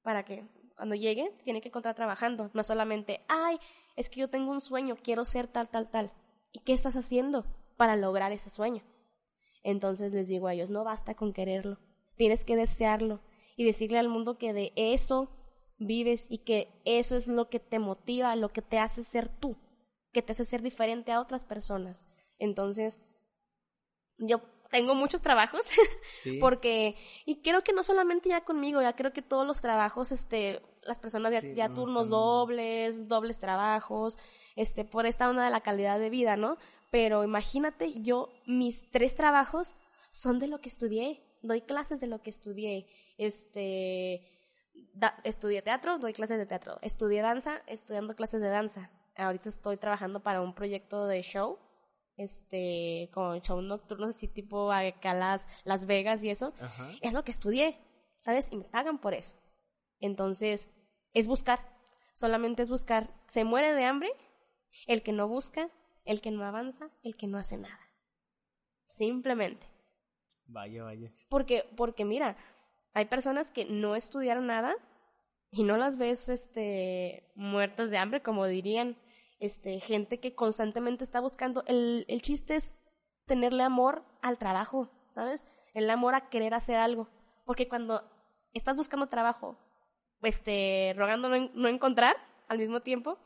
[0.02, 2.50] Para que cuando llegue, te tiene que encontrar trabajando.
[2.54, 3.60] No solamente, ay,
[3.94, 6.10] es que yo tengo un sueño, quiero ser tal, tal, tal.
[6.50, 8.82] ¿Y qué estás haciendo para lograr ese sueño?
[9.62, 11.78] Entonces les digo a ellos, no basta con quererlo,
[12.16, 13.20] tienes que desearlo
[13.56, 15.28] y decirle al mundo que de eso
[15.80, 19.56] vives y que eso es lo que te motiva, lo que te hace ser tú,
[20.12, 22.06] que te hace ser diferente a otras personas.
[22.38, 23.00] Entonces,
[24.18, 24.40] yo
[24.70, 25.62] tengo muchos trabajos
[26.40, 26.94] porque
[27.26, 30.98] y creo que no solamente ya conmigo, ya creo que todos los trabajos este las
[30.98, 34.16] personas ya, turnos dobles, dobles trabajos,
[34.56, 36.56] este por esta onda de la calidad de vida, ¿no?
[36.90, 39.74] Pero imagínate, yo mis tres trabajos
[40.10, 42.86] son de lo que estudié, doy clases de lo que estudié.
[43.18, 44.22] Este
[45.24, 46.78] estudié teatro, doy clases de teatro.
[46.82, 48.90] Estudié danza, estudiando clases de danza.
[49.16, 51.58] Ahorita estoy trabajando para un proyecto de show,
[52.16, 56.52] este, con show nocturno, así tipo acá las, las Vegas y eso.
[57.00, 57.78] Es lo que estudié,
[58.18, 58.48] ¿sabes?
[58.50, 59.34] Y me pagan por eso.
[59.98, 60.70] Entonces,
[61.12, 61.60] es buscar,
[62.14, 63.12] solamente es buscar.
[63.26, 64.10] Se muere de hambre,
[64.86, 65.68] El que no busca,
[66.04, 67.80] el que no avanza, el que no hace nada.
[68.86, 69.66] Simplemente.
[70.46, 71.12] Vaya, vaya.
[71.28, 72.36] Porque, porque mira,
[72.92, 74.74] hay personas que no estudiaron nada
[75.50, 78.96] y no las ves este muertas de hambre, como dirían,
[79.38, 81.64] este, gente que constantemente está buscando.
[81.66, 82.74] El, el chiste es
[83.26, 85.44] tenerle amor al trabajo, ¿sabes?
[85.74, 87.08] El amor a querer hacer algo.
[87.44, 88.02] Porque cuando
[88.52, 89.56] estás buscando trabajo,
[90.22, 92.16] este, rogando no, no encontrar
[92.48, 93.18] al mismo tiempo,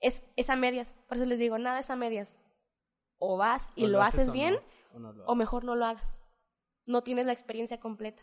[0.00, 0.94] es, es a medias.
[1.06, 2.38] Por eso les digo, nada es a medias.
[3.18, 5.84] O vas y O lo, haces bien, no, o no lo o mejor no lo
[5.84, 6.18] hagas.
[6.86, 8.22] No tienes la experiencia completa.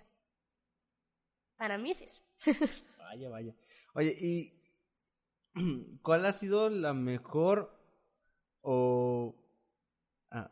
[1.57, 2.21] Para mí es eso.
[2.97, 3.55] Vaya, vaya.
[3.93, 4.61] Oye, ¿y
[6.01, 7.73] cuál ha sido la mejor
[8.61, 9.35] o
[10.29, 10.51] ah,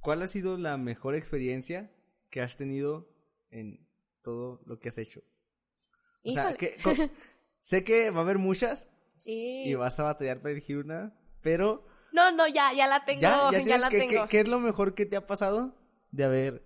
[0.00, 1.90] cuál ha sido la mejor experiencia
[2.30, 3.08] que has tenido
[3.50, 3.86] en
[4.22, 5.20] todo lo que has hecho?
[6.24, 6.76] O sea, que-
[7.60, 9.64] sé que va a haber muchas Sí.
[9.66, 13.50] y vas a batallar para elegir una, pero No, no, ya, ya la tengo, ya,
[13.64, 14.28] ya, la que- tengo.
[14.28, 15.74] ¿qué es lo mejor que te ha pasado
[16.10, 16.64] de haber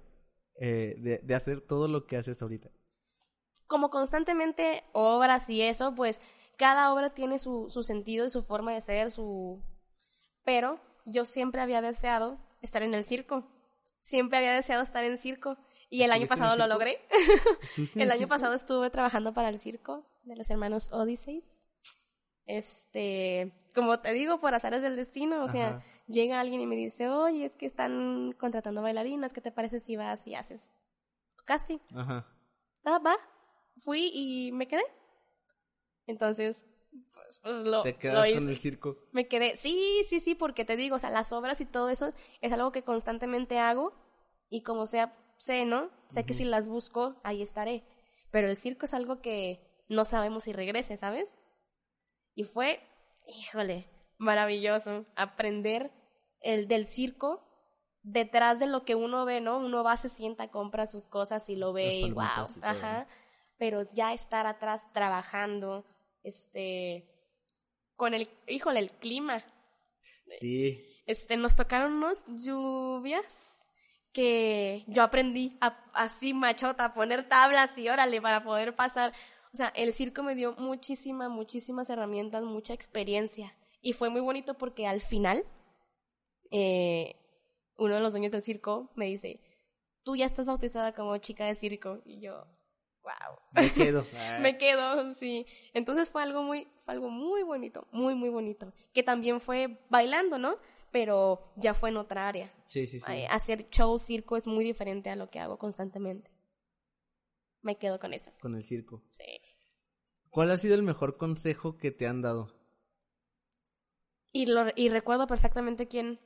[0.60, 2.70] eh, de, de hacer todo lo que haces ahorita?
[3.68, 6.20] Como constantemente obras y eso, pues
[6.56, 9.62] cada obra tiene su, su sentido y su forma de ser, su...
[10.44, 13.44] Pero yo siempre había deseado estar en el circo.
[14.02, 15.56] Siempre había deseado estar en circo.
[15.90, 16.98] Y el año ¿Estuviste en el pasado lo logré.
[17.62, 18.30] ¿Estuviste en El año circo?
[18.30, 21.68] pasado estuve trabajando para el circo de los hermanos Odysseys.
[22.46, 25.82] Este, como te digo, por azares del destino, o sea, Ajá.
[26.06, 29.96] llega alguien y me dice, oye, es que están contratando bailarinas, ¿qué te parece si
[29.96, 30.72] vas y haces
[31.36, 31.78] tu casting?
[31.94, 32.26] Ajá.
[32.84, 33.16] Ah, va.
[33.78, 34.84] Fui y me quedé.
[36.06, 36.62] Entonces,
[37.28, 38.38] pues, pues, lo, Te lo quedas hice.
[38.38, 38.96] con el circo.
[39.12, 42.12] Me quedé, sí, sí, sí, porque te digo, o sea, las obras y todo eso
[42.40, 43.92] es algo que constantemente hago
[44.48, 45.90] y como sea, sé, ¿no?
[46.08, 47.84] Sé que si las busco, ahí estaré.
[48.30, 51.38] Pero el circo es algo que no sabemos si regrese, ¿sabes?
[52.34, 52.80] Y fue,
[53.26, 55.92] híjole, maravilloso aprender
[56.40, 57.44] el del circo
[58.02, 59.58] detrás de lo que uno ve, ¿no?
[59.58, 63.06] Uno va, se sienta, compra sus cosas y lo ve y wow, ajá.
[63.58, 65.84] Pero ya estar atrás trabajando,
[66.22, 67.04] este,
[67.96, 69.44] con el, híjole, el clima,
[70.28, 71.02] Sí.
[71.06, 73.66] este, nos tocaron unos lluvias
[74.12, 79.12] que yo aprendí a, así machota a poner tablas y órale para poder pasar.
[79.52, 83.54] O sea, el circo me dio muchísimas, muchísimas herramientas, mucha experiencia.
[83.80, 85.44] Y fue muy bonito porque al final,
[86.50, 87.16] eh,
[87.76, 89.40] uno de los dueños del circo me dice,
[90.04, 92.00] tú ya estás bautizada como chica de circo.
[92.04, 92.44] Y yo,
[93.08, 93.38] wow.
[93.52, 94.06] Me quedo.
[94.40, 95.46] Me quedo, sí.
[95.72, 98.72] Entonces fue algo muy, fue algo muy bonito, muy, muy bonito.
[98.92, 100.56] Que también fue bailando, ¿no?
[100.90, 102.52] Pero ya fue en otra área.
[102.66, 103.24] Sí, sí, sí.
[103.30, 106.30] Hacer show, circo es muy diferente a lo que hago constantemente.
[107.62, 108.30] Me quedo con eso.
[108.40, 109.02] Con el circo.
[109.10, 109.40] Sí.
[110.30, 112.54] ¿Cuál ha sido el mejor consejo que te han dado?
[114.32, 116.20] Y, lo, y recuerdo perfectamente quién,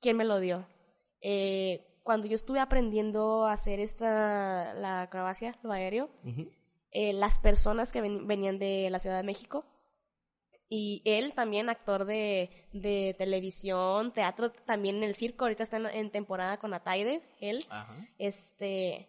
[0.00, 0.66] quién me lo dio.
[1.20, 6.10] Eh, cuando yo estuve aprendiendo a hacer esta, la acrobacia, lo aéreo,
[6.92, 9.64] eh, las personas que ven- venían de la Ciudad de México.
[10.72, 15.86] Y él también, actor de, de televisión, teatro, también en el circo, ahorita está en,
[15.86, 17.64] en temporada con Ataide, él.
[17.70, 17.92] Ajá.
[18.18, 19.08] Este,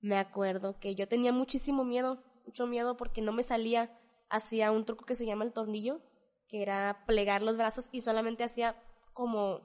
[0.00, 3.90] me acuerdo que yo tenía muchísimo miedo, mucho miedo porque no me salía.
[4.28, 6.00] Hacía un truco que se llama el tornillo,
[6.48, 8.76] que era plegar los brazos y solamente hacía
[9.14, 9.62] como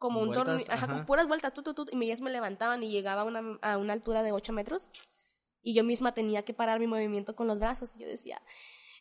[0.00, 0.86] como un tornillo, ajá, ajá.
[0.88, 3.58] con puras vueltas, tu, tu, tu, y me, ellas me levantaban y llegaba a una,
[3.60, 4.88] a una altura de 8 metros
[5.62, 7.94] y yo misma tenía que parar mi movimiento con los brazos.
[7.94, 8.40] Y yo decía,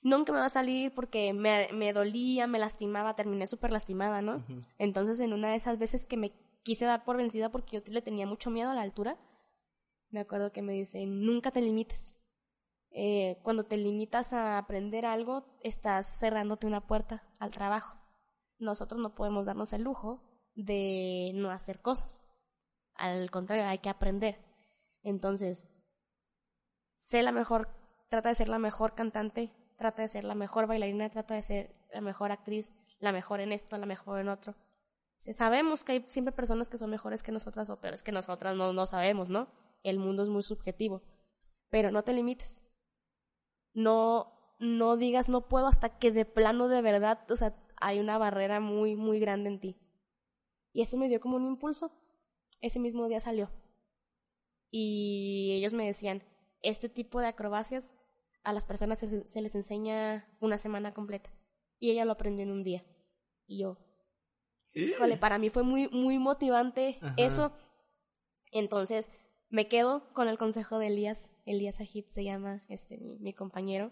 [0.03, 4.45] nunca me va a salir porque me, me dolía, me lastimaba, terminé súper lastimada, ¿no?
[4.77, 6.33] Entonces, en una de esas veces que me
[6.63, 9.17] quise dar por vencida porque yo le tenía mucho miedo a la altura,
[10.09, 12.17] me acuerdo que me dice, nunca te limites.
[12.91, 17.97] Eh, cuando te limitas a aprender algo, estás cerrándote una puerta al trabajo.
[18.57, 20.28] Nosotros no podemos darnos el lujo
[20.59, 22.23] de no hacer cosas.
[22.95, 24.37] Al contrario, hay que aprender.
[25.03, 25.67] Entonces,
[26.97, 27.69] sé la mejor,
[28.09, 31.75] trata de ser la mejor cantante, trata de ser la mejor bailarina, trata de ser
[31.93, 34.55] la mejor actriz, la mejor en esto, la mejor en otro.
[35.17, 38.73] Sabemos que hay siempre personas que son mejores que nosotras o peores que nosotras, no,
[38.73, 39.47] no sabemos, ¿no?
[39.83, 41.01] El mundo es muy subjetivo.
[41.69, 42.63] Pero no te limites.
[43.73, 48.17] No, no digas no puedo hasta que de plano de verdad, o sea, hay una
[48.17, 49.77] barrera muy, muy grande en ti.
[50.73, 51.91] Y eso me dio como un impulso.
[52.61, 53.49] Ese mismo día salió.
[54.71, 56.23] Y ellos me decían,
[56.61, 57.95] este tipo de acrobacias
[58.43, 61.31] a las personas se, se les enseña una semana completa.
[61.79, 62.85] Y ella lo aprendió en un día.
[63.47, 63.77] Y yo,
[64.73, 67.13] híjole, para mí fue muy, muy motivante Ajá.
[67.17, 67.51] eso.
[68.51, 69.11] Entonces,
[69.49, 71.31] me quedo con el consejo de Elías.
[71.45, 73.91] Elías Ajit se llama este, mi, mi compañero.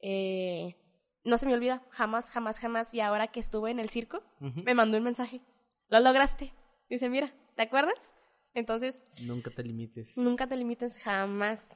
[0.00, 0.76] Eh,
[1.24, 2.92] no se me olvida, jamás, jamás, jamás.
[2.92, 5.40] Y ahora que estuve en el circo, me mandó un mensaje.
[5.88, 6.52] Lo lograste.
[6.88, 8.14] Dice, mira, ¿te acuerdas?
[8.54, 9.02] Entonces.
[9.22, 10.16] Nunca te limites.
[10.16, 11.70] Nunca te limites, jamás.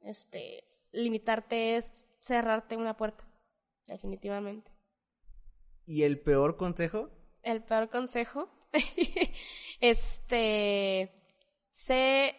[0.00, 3.24] Este, limitarte es cerrarte una puerta.
[3.86, 4.72] Definitivamente.
[5.86, 7.10] ¿Y el peor consejo?
[7.42, 8.48] El peor consejo.
[9.80, 11.12] este.
[11.70, 12.36] Sé.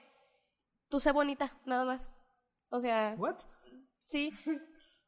[0.89, 2.09] Tú sé bonita, nada más.
[2.69, 3.15] O sea.
[3.17, 3.38] ¿What?
[4.05, 4.33] Sí.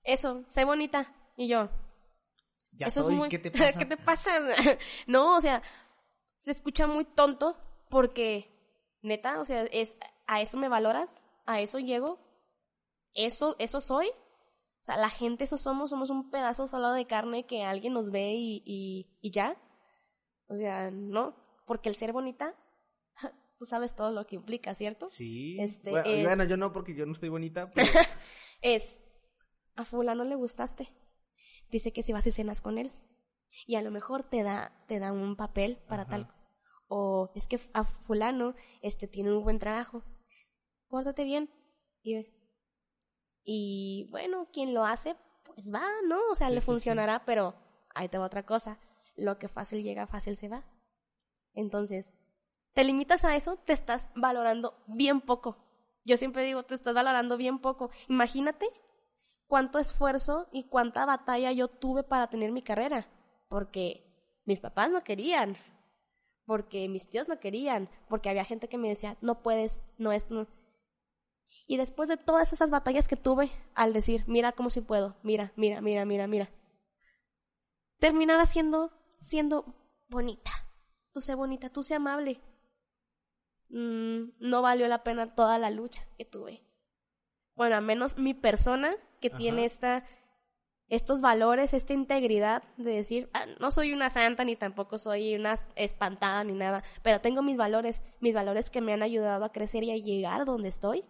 [0.04, 1.14] Eso, sé bonita.
[1.36, 1.70] Y yo.
[2.72, 3.30] Ya eso es muy...
[3.30, 3.80] ¿Qué te pasa?
[3.80, 4.32] ¿Qué te pasa?
[5.08, 5.62] no, o sea,
[6.40, 7.58] se escucha muy tonto
[7.90, 8.52] porque,
[9.02, 9.98] neta, o sea, es,
[10.28, 12.20] a eso me valoras, a eso llego,
[13.14, 14.08] eso, eso soy.
[14.08, 18.12] O sea, la gente, eso somos, somos un pedazo salado de carne que alguien nos
[18.12, 19.58] ve y, y, ya.
[20.48, 22.56] O sea, no, porque el ser bonita,
[23.60, 25.08] tú sabes todo lo que implica, ¿cierto?
[25.08, 25.58] Sí.
[25.60, 27.70] Este, bueno, yo no, porque yo no estoy bonita.
[27.72, 27.88] Pero...
[28.62, 29.00] es,
[29.76, 30.90] a fulano le gustaste.
[31.70, 32.94] Dice que si vas y cenas con él.
[33.66, 36.28] Y a lo mejor te da, te un papel para tal.
[36.88, 40.04] O es que a fulano este, tiene un buen trabajo.
[40.88, 41.50] Pórtate bien.
[42.02, 42.26] Y,
[43.44, 46.20] y bueno, quien lo hace, pues va, ¿no?
[46.32, 47.56] O sea, le funcionará, pero
[47.96, 48.80] ahí te va otra cosa.
[49.16, 50.64] Lo que fácil llega, fácil se va.
[51.54, 52.14] Entonces,
[52.74, 55.58] te limitas a eso, te estás valorando bien poco.
[56.06, 57.90] Yo siempre digo, te estás valorando bien poco.
[58.08, 58.70] Imagínate
[59.48, 63.08] cuánto esfuerzo y cuánta batalla yo tuve para tener mi carrera
[63.48, 64.04] porque
[64.46, 65.58] mis papás no querían,
[66.46, 70.30] porque mis tíos no querían, porque había gente que me decía, no puedes, no es...
[70.30, 70.48] No.
[71.66, 75.54] Y después de todas esas batallas que tuve al decir, mira cómo si puedo, mira,
[75.56, 76.50] mira, mira, mira, mira,
[78.00, 79.66] terminar haciendo, siendo
[80.10, 80.52] bonita.
[81.14, 82.40] Tú sé bonita, tú sé amable.
[83.70, 86.64] Mm, no valió la pena toda la lucha que tuve.
[87.56, 90.06] Bueno, a menos mi persona que tiene esta
[90.90, 95.56] estos valores, esta integridad de decir, ah, no soy una santa ni tampoco soy una
[95.76, 99.84] espantada ni nada, pero tengo mis valores, mis valores que me han ayudado a crecer
[99.84, 101.04] y a llegar donde estoy.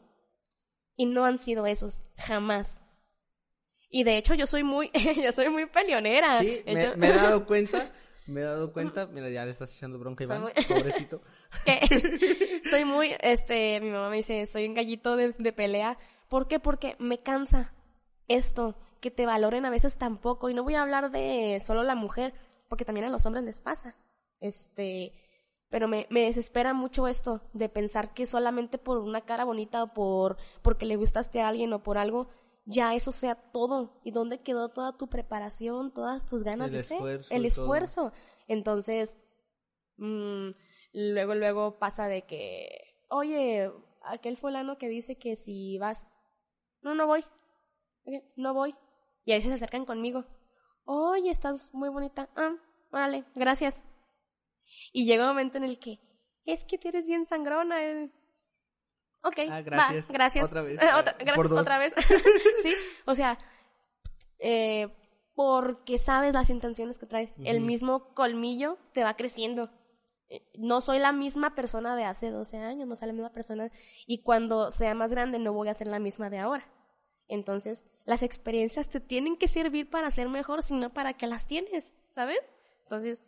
[0.96, 2.84] Y no han sido esos, jamás.
[3.90, 4.90] Y de hecho yo soy muy,
[5.24, 6.40] yo soy muy peleonera.
[6.40, 7.92] Sí, me, he dado cuenta,
[8.26, 11.22] me he dado cuenta, mira, ya le estás echando bronca Iván, pobrecito.
[11.66, 12.62] ¿Qué?
[12.68, 16.00] soy muy, este, mi mamá me dice, soy un gallito de, de pelea.
[16.30, 16.60] ¿Por qué?
[16.60, 17.74] Porque me cansa
[18.28, 20.50] esto que te valoren a veces tampoco.
[20.50, 22.34] Y no voy a hablar de solo la mujer,
[22.68, 23.96] porque también a los hombres les pasa.
[24.40, 25.14] Este,
[25.70, 29.94] pero me, me desespera mucho esto de pensar que solamente por una cara bonita o
[29.94, 32.30] por porque le gustaste a alguien o por algo,
[32.66, 34.00] ya eso sea todo.
[34.04, 37.22] ¿Y dónde quedó toda tu preparación, todas tus ganas de ser?
[37.30, 38.12] El esfuerzo.
[38.48, 39.18] Entonces,
[39.98, 40.50] mmm,
[40.94, 42.70] luego, luego pasa de que,
[43.10, 43.72] oye,
[44.04, 46.08] aquel fulano que dice que si vas,
[46.82, 47.24] no, no voy,
[48.36, 48.76] no voy,
[49.28, 50.24] y a veces se acercan conmigo.
[50.86, 52.30] Oye, estás muy bonita.
[52.38, 52.56] Ah,
[52.92, 53.84] órale, gracias.
[54.94, 56.00] Y llega un momento en el que,
[56.46, 57.84] es que tú eres bien sangrona.
[57.84, 58.10] Eh".
[59.24, 60.10] Ok, ah, gracias.
[60.10, 60.46] Va, gracias.
[60.46, 60.80] Otra vez.
[61.20, 61.94] gracias otra vez.
[62.64, 62.74] sí,
[63.06, 63.38] o sea,
[64.40, 64.88] eh,
[65.36, 67.34] porque sabes las intenciones que trae.
[67.44, 69.70] El mismo colmillo te va creciendo.
[70.30, 73.72] Eh, no soy la misma persona de hace 12 años, no soy la misma persona.
[74.06, 76.77] Y cuando sea más grande no voy a ser la misma de ahora.
[77.28, 81.94] Entonces, las experiencias te tienen que servir para ser mejor, sino para que las tienes,
[82.12, 82.40] ¿sabes?
[82.84, 83.24] Entonces,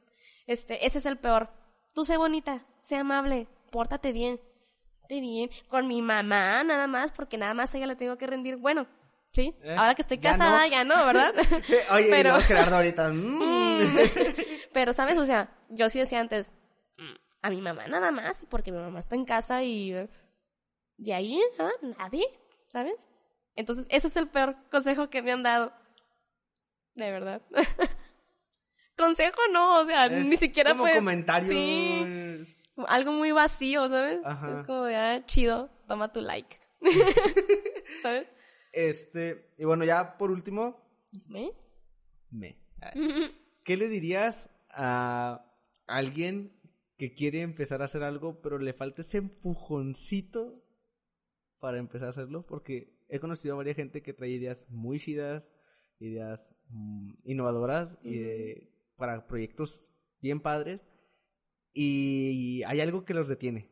[0.47, 1.49] este, ese es el peor.
[1.93, 4.39] Tú sé bonita, sé amable, pórtate bien,
[5.01, 8.27] esté bien, con mi mamá nada más, porque nada más a ella le tengo que
[8.27, 8.87] rendir, bueno,
[9.31, 11.33] sí, eh, ahora que estoy casada ya no, ¿verdad?
[11.91, 13.11] Oye, pero Gerardo ahorita.
[13.79, 13.95] Mm.
[14.73, 15.17] pero, ¿sabes?
[15.17, 16.51] O sea, yo sí decía antes,
[16.97, 19.93] mm, a mi mamá nada más, porque mi mamá está en casa y
[20.97, 21.39] de ahí,
[21.97, 22.25] nadie,
[22.67, 23.07] ¿sabes?
[23.55, 25.73] Entonces, ese es el peor consejo que me han dado.
[26.95, 27.41] De verdad.
[28.99, 31.49] consejo no, o sea, ni siquiera como comentario.
[31.49, 32.57] Sí,
[32.87, 34.19] algo muy vacío, ¿sabes?
[34.51, 36.57] Es como de, ah, chido, toma tu like.
[38.03, 38.27] ¿Sabes?
[38.71, 40.77] Este, y bueno, ya por último.
[41.27, 41.51] ¿Me?
[42.29, 42.57] Me.
[43.63, 45.45] ¿Qué le dirías a
[45.87, 46.53] alguien
[46.97, 50.63] que quiere empezar a hacer algo, pero le falta ese empujoncito
[51.59, 52.45] para empezar a hacerlo?
[52.45, 55.53] Porque he conocido a varias gente que trae ideas muy chidas,
[55.99, 59.91] ideas mm, innovadoras y para proyectos
[60.21, 60.85] bien padres
[61.73, 63.69] y hay algo que los detiene.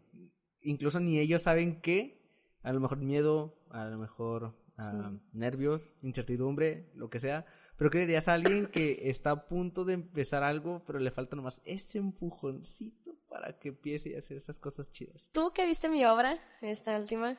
[0.62, 2.22] Incluso ni ellos saben qué,
[2.62, 7.46] a lo mejor miedo, a lo mejor ah, nervios, incertidumbre, lo que sea.
[7.78, 11.36] Pero ¿qué dirías a alguien que está a punto de empezar algo, pero le falta
[11.36, 15.30] nomás ese empujoncito para que empiece a hacer esas cosas chidas?
[15.32, 17.38] ¿Tú que viste mi obra, esta última?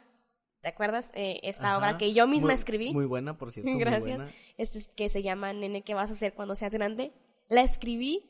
[0.60, 1.12] ¿Te acuerdas?
[1.14, 2.92] Eh, esta obra que yo misma escribí.
[2.92, 3.70] Muy buena, por cierto.
[3.78, 4.02] Gracias.
[4.02, 4.32] Muy buena.
[4.56, 7.12] Este, que se llama Nene, ¿qué vas a hacer cuando seas grande?
[7.48, 8.28] La escribí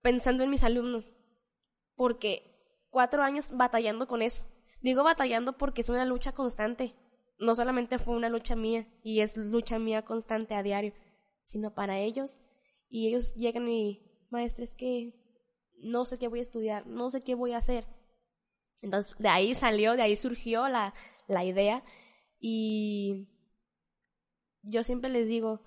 [0.00, 1.16] pensando en mis alumnos.
[1.96, 4.44] Porque cuatro años batallando con eso.
[4.80, 6.94] Digo batallando porque es una lucha constante.
[7.38, 10.92] No solamente fue una lucha mía, y es lucha mía constante a diario,
[11.42, 12.38] sino para ellos.
[12.88, 15.14] Y ellos llegan y, maestra, es que
[15.82, 17.86] no sé qué voy a estudiar, no sé qué voy a hacer.
[18.82, 20.94] Entonces, de ahí salió, de ahí surgió la,
[21.26, 21.82] la idea.
[22.38, 23.28] Y
[24.62, 25.62] yo siempre les digo,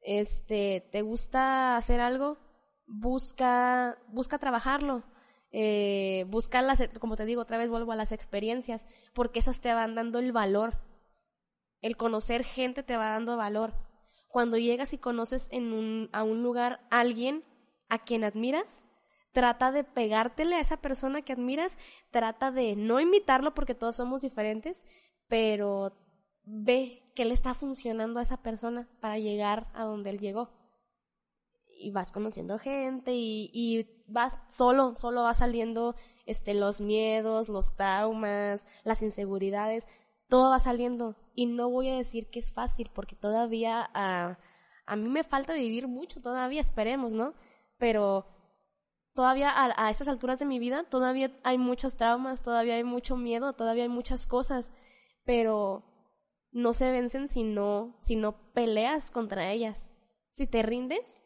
[0.00, 2.38] este, ¿te gusta hacer algo?
[2.86, 5.04] Busca, busca trabajarlo.
[5.52, 9.72] Eh, busca las, como te digo, otra vez vuelvo a las experiencias, porque esas te
[9.72, 10.78] van dando el valor.
[11.80, 13.74] El conocer gente te va dando valor.
[14.28, 17.44] Cuando llegas y conoces en a un lugar a alguien
[17.90, 18.82] a quien admiras,
[19.32, 21.78] trata de pegártele a esa persona que admiras,
[22.10, 24.86] trata de no imitarlo porque todos somos diferentes,
[25.26, 25.92] pero
[26.44, 30.50] ve qué le está funcionando a esa persona para llegar a donde él llegó.
[31.78, 38.66] Y vas conociendo gente y, vas solo, solo va saliendo este, los miedos, los traumas,
[38.84, 39.88] las inseguridades,
[40.28, 41.16] todo va saliendo.
[41.34, 44.38] Y no voy a decir que es fácil porque todavía a,
[44.86, 47.34] a mí me falta vivir mucho, todavía esperemos, ¿no?
[47.78, 48.26] Pero
[49.14, 53.16] todavía a, a estas alturas de mi vida, todavía hay muchos traumas, todavía hay mucho
[53.16, 54.72] miedo, todavía hay muchas cosas,
[55.24, 55.84] pero
[56.52, 59.90] no se vencen si no, si no peleas contra ellas.
[60.30, 61.22] Si te rindes,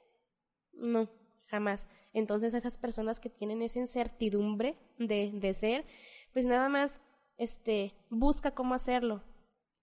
[0.72, 1.09] no,
[1.47, 1.89] jamás.
[2.12, 5.84] Entonces esas personas que tienen esa incertidumbre de, de ser,
[6.32, 7.01] pues nada más,
[7.37, 9.22] este, busca cómo hacerlo,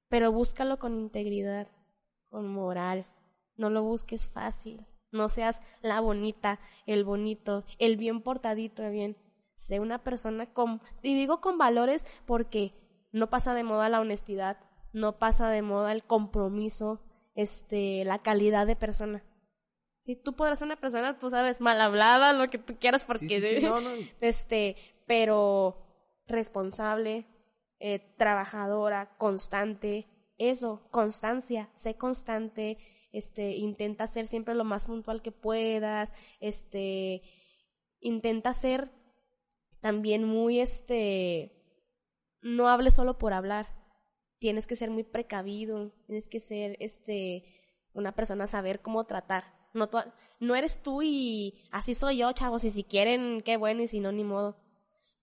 [0.07, 1.67] pero búscalo con integridad,
[2.29, 3.05] con moral.
[3.55, 4.85] No lo busques fácil.
[5.13, 9.15] No seas la bonita, el bonito, el bien portadito, bien.
[9.55, 12.73] Sé una persona con, y digo con valores porque
[13.11, 14.57] no pasa de moda la honestidad,
[14.91, 16.99] no pasa de moda el compromiso,
[17.35, 19.23] este, la calidad de persona.
[20.03, 23.39] Si tú podrás ser una persona, tú sabes, mal hablada, lo que tú quieras, porque,
[23.39, 23.89] sí, sí, no, no.
[24.19, 25.77] este, pero
[26.27, 27.27] responsable,
[27.79, 30.07] eh, trabajadora, constante,
[30.37, 32.77] eso, constancia, sé constante,
[33.13, 36.11] este, intenta ser siempre lo más puntual que puedas,
[36.41, 37.21] este,
[38.01, 38.91] intenta ser
[39.79, 41.53] también muy, este,
[42.41, 43.67] no hables solo por hablar,
[44.39, 47.45] tienes que ser muy precavido, tienes que ser, este,
[47.93, 49.45] una persona saber cómo tratar.
[49.73, 49.89] No,
[50.39, 53.99] no eres tú y así soy yo, chavos, y si quieren, qué bueno, y si
[53.99, 54.57] no, ni modo.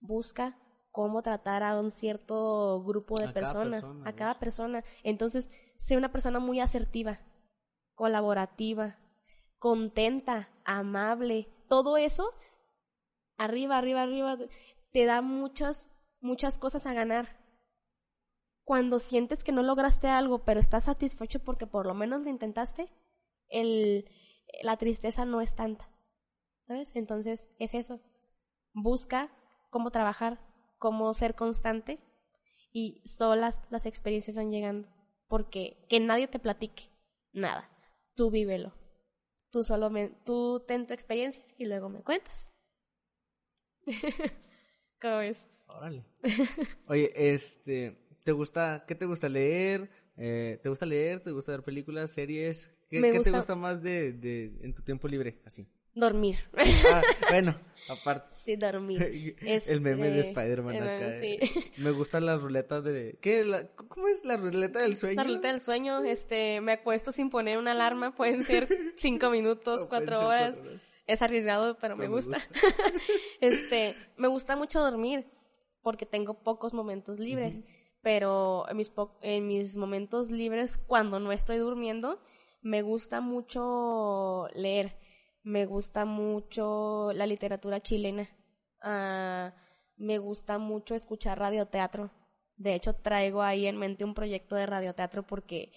[0.01, 0.57] Busca
[0.91, 4.84] cómo tratar a un cierto grupo de A cada personas, persona, a cada persona.
[5.03, 7.20] Entonces, sé una persona muy asertiva,
[8.01, 8.96] colaborativa,
[9.59, 11.53] contenta, amable.
[11.68, 12.32] Todo eso,
[13.36, 14.38] arriba, arriba, arriba,
[14.90, 15.90] te da muchas,
[16.22, 17.36] muchas cosas a ganar.
[18.64, 22.90] Cuando sientes que no lograste algo, pero estás satisfecho porque por lo menos lo intentaste,
[23.48, 24.11] el,
[24.62, 25.86] la tristeza no es tanta.
[26.66, 26.92] ¿Sabes?
[26.94, 28.01] Entonces, es eso.
[28.72, 29.30] Busca
[29.68, 30.40] cómo trabajar,
[30.78, 32.01] cómo ser constante
[32.72, 34.88] y solas las experiencias van llegando.
[35.28, 36.84] Porque que nadie te platique
[37.34, 37.70] nada.
[38.21, 38.75] Tú vívelo.
[39.51, 42.53] Tú solo me, tú ten tu experiencia y luego me cuentas.
[45.01, 45.49] ¿Cómo ves?
[45.66, 46.05] Órale.
[46.87, 49.89] Oye, este, ¿te gusta, qué te gusta leer?
[50.18, 51.23] Eh, ¿Te gusta leer?
[51.23, 52.71] ¿Te gusta ver películas, series?
[52.91, 55.41] ¿Qué, te gusta- gusta más de, de, en tu tiempo libre?
[55.47, 55.66] Así.
[56.01, 56.36] Dormir.
[56.57, 57.57] Ah, bueno,
[57.88, 58.34] aparte.
[58.44, 59.01] sí, dormir.
[59.42, 61.14] El meme de Este, Spider-Man acá.
[61.20, 61.38] eh.
[61.76, 63.18] Me gusta la ruleta de...
[63.20, 63.44] ¿Qué?
[63.44, 65.16] La- ¿Cómo es la ruleta del sueño?
[65.16, 69.86] La ruleta del sueño, este, me acuesto sin poner una alarma, pueden ser cinco minutos,
[69.86, 70.55] cuatro horas.
[70.57, 70.82] cuatro horas.
[71.07, 72.38] Es arriesgado, pero, Pero me me gusta.
[72.48, 72.68] gusta.
[73.40, 75.26] este, me gusta mucho dormir
[75.82, 77.62] porque tengo pocos momentos libres,
[78.03, 82.20] pero en mis, po- en mis momentos libres, cuando no estoy durmiendo,
[82.62, 84.96] me gusta mucho leer,
[85.43, 88.28] me gusta mucho la literatura chilena,
[88.82, 89.53] Ah,
[89.97, 92.11] me gusta mucho escuchar radioteatro.
[92.57, 95.72] De hecho, traigo ahí en mente un proyecto de radioteatro porque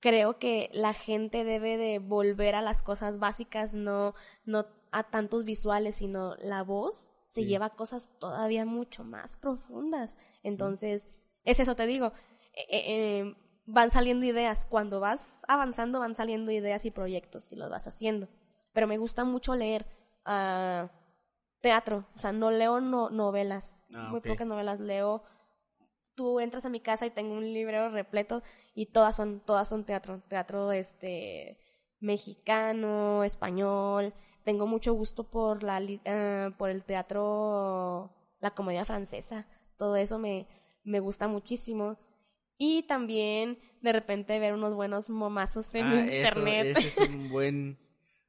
[0.00, 4.14] creo que la gente debe de volver a las cosas básicas, no,
[4.44, 7.46] no a tantos visuales, sino la voz se Sí.
[7.46, 10.16] lleva a cosas todavía mucho más profundas.
[10.42, 11.08] Entonces,
[11.44, 12.12] es eso te digo,
[12.54, 12.84] eh, eh,
[13.20, 17.86] eh, van saliendo ideas, cuando vas avanzando van saliendo ideas y proyectos y los vas
[17.86, 18.28] haciendo.
[18.76, 19.86] Pero me gusta mucho leer
[20.26, 20.90] ah,
[21.62, 25.22] teatro, o sea, no leo no- novelas, Ah, muy pocas novelas leo
[26.14, 28.42] tú entras a mi casa y tengo un librero repleto
[28.74, 31.58] y todas son todas son teatro, teatro este
[32.00, 34.12] mexicano, español.
[34.44, 38.10] Tengo mucho gusto por la ah, por el teatro,
[38.40, 39.46] la comedia francesa.
[39.78, 40.46] Todo eso me
[40.84, 41.96] me gusta muchísimo.
[42.58, 46.66] Y también de repente ver unos buenos momazos en Ah, internet.
[46.76, 47.78] Eso, ese es un buen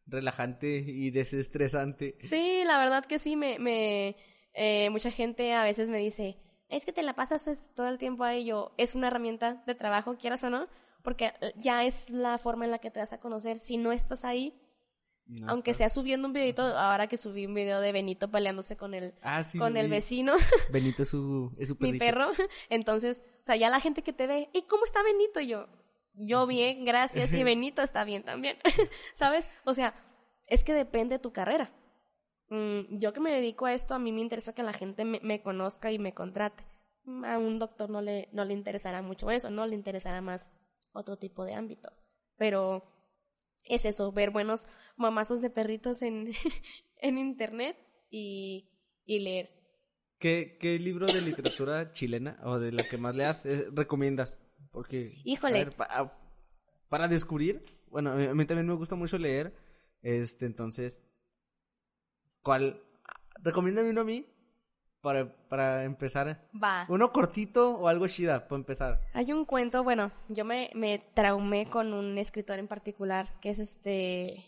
[0.07, 2.17] relajante y desestresante.
[2.21, 4.15] Sí, la verdad que sí, me, me
[4.53, 6.37] eh, mucha gente a veces me dice,
[6.69, 10.17] es que te la pasas todo el tiempo ahí, yo, es una herramienta de trabajo,
[10.17, 10.67] quieras o no,
[11.03, 13.59] porque eh, ya es la forma en la que te vas a conocer.
[13.59, 14.59] Si no estás ahí,
[15.27, 18.75] No aunque está- sea subiendo un videito, ahora que subí un video de Benito peleándose
[18.77, 20.33] con el, Ah, sí, con el vecino,
[20.71, 22.31] Benito es su, es su mi perro,
[22.69, 25.39] entonces, o sea, ya la gente que te ve, ¿y cómo está Benito?
[25.39, 25.67] Y yo,
[26.17, 28.57] yo bien, gracias, y Benito está bien también,
[29.15, 29.47] ¿sabes?
[29.65, 29.93] O sea,
[30.47, 31.71] es que depende de tu carrera.
[32.49, 35.19] Mm, yo que me dedico a esto, a mí me interesa que la gente me,
[35.21, 36.63] me conozca y me contrate.
[37.03, 40.51] Mm, A un doctor no le, no le interesará mucho eso, no le interesará más
[40.93, 41.91] otro tipo de ámbito.
[42.37, 42.83] Pero
[43.65, 44.65] es eso, ver buenos
[44.95, 46.31] mamazos de perritos en,
[47.01, 47.77] en internet
[48.09, 48.69] y,
[49.05, 49.51] y leer.
[50.19, 54.39] ¿Qué, ¿Qué libro de literatura chilena o de la que más leas eh, recomiendas?
[54.77, 55.19] Porque.
[55.25, 55.65] Híjole.
[55.65, 56.15] ver, pa-
[56.87, 59.55] para descubrir, bueno, a mí, a mí también me gusta mucho leer.
[60.03, 61.01] Este, entonces.
[62.43, 62.79] ¿Cuál?
[63.41, 64.23] Recomiéndame uno a mí
[65.01, 66.47] para, para empezar.
[66.53, 66.85] Va.
[66.89, 69.01] Uno cortito o algo chida para empezar.
[69.13, 73.57] Hay un cuento, bueno, yo me, me traumé con un escritor en particular, que es
[73.57, 74.43] este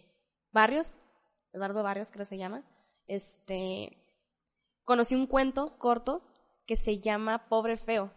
[0.52, 1.00] Barrios,
[1.54, 2.64] Eduardo Barrios creo que se llama.
[3.08, 3.98] Este
[4.84, 6.22] conocí un cuento corto
[6.68, 8.12] que se llama Pobre Feo.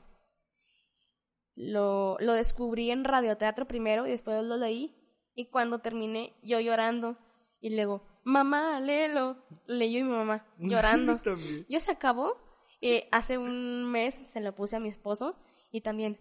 [1.55, 4.95] Lo, lo descubrí en radioteatro primero y después lo leí.
[5.35, 7.17] Y cuando terminé, yo llorando.
[7.61, 9.37] Y luego, mamá, léelo.
[9.67, 11.21] Leyó mi mamá, llorando.
[11.69, 12.37] Yo se acabó.
[12.81, 15.37] eh, hace un mes se lo puse a mi esposo
[15.71, 16.19] y también,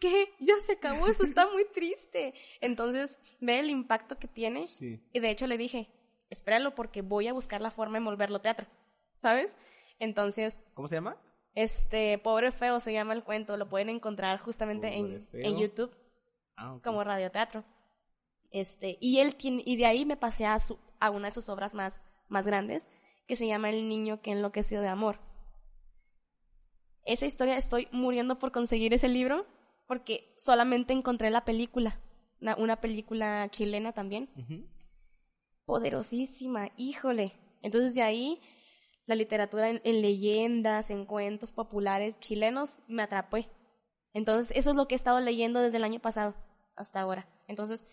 [0.00, 0.30] ¿qué?
[0.40, 2.34] Ya se acabó, eso está muy triste.
[2.60, 4.66] Entonces, ve el impacto que tiene.
[4.66, 5.00] Sí.
[5.12, 5.88] Y de hecho le dije,
[6.28, 8.66] espéralo porque voy a buscar la forma de volverlo teatro.
[9.18, 9.56] ¿Sabes?
[10.00, 11.16] Entonces, ¿Cómo se llama?
[11.54, 15.94] Este, Pobre Feo se llama el cuento, lo pueden encontrar justamente en, en YouTube
[16.56, 16.82] Ah, ok.
[16.84, 17.64] como radioteatro.
[18.50, 21.48] Este, y él tiene, y de ahí me pasé a, su, a una de sus
[21.48, 22.86] obras más, más grandes,
[23.26, 25.18] que se llama El niño que enloqueció de amor.
[27.04, 29.46] Esa historia estoy muriendo por conseguir ese libro,
[29.86, 31.98] porque solamente encontré la película,
[32.40, 34.28] una, una película chilena también,
[35.64, 37.32] poderosísima, híjole.
[37.62, 38.40] Entonces de ahí
[39.06, 43.50] la literatura en, en leyendas, en cuentos populares chilenos me atrapé.
[44.12, 46.34] Entonces eso es lo que he estado leyendo desde el año pasado
[46.76, 47.28] hasta ahora.
[47.48, 47.86] Entonces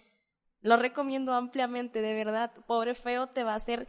[0.62, 2.52] lo recomiendo ampliamente, de verdad.
[2.68, 3.88] Pobre feo te va a hacer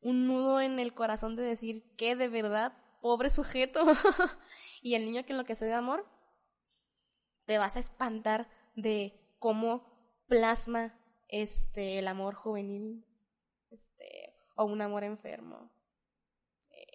[0.00, 3.84] un nudo en el corazón de decir que de verdad, pobre sujeto.
[4.82, 6.06] y el niño que enloqueció de amor,
[7.46, 9.90] te vas a espantar de cómo
[10.28, 10.94] plasma
[11.28, 13.04] este el amor juvenil
[13.70, 15.70] este o un amor enfermo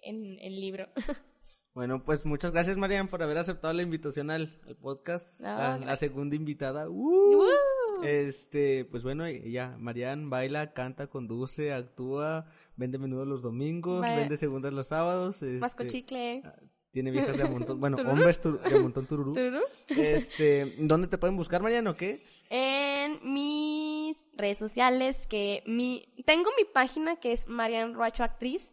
[0.06, 0.88] en el libro.
[1.76, 5.38] Bueno, pues muchas gracias, Marian, por haber aceptado la invitación al, al podcast.
[5.40, 6.88] La, segunda invitada.
[6.88, 7.44] ¡Uh!
[8.02, 12.46] Este, pues bueno, ella, Marian, baila, canta, conduce, actúa,
[12.76, 15.42] vende menudo los domingos, vende segundas los sábados.
[15.42, 16.42] Masco este, chicle.
[16.92, 18.12] Tiene viejas de a montón, bueno, Tururú.
[18.16, 19.34] hombres tur- de a montón tururú.
[19.34, 19.60] Tururú.
[19.88, 22.24] Este, ¿dónde te pueden buscar, Marian, o qué?
[22.48, 28.72] En mis redes sociales, que mi tengo mi página que es Marian Roacho Actriz,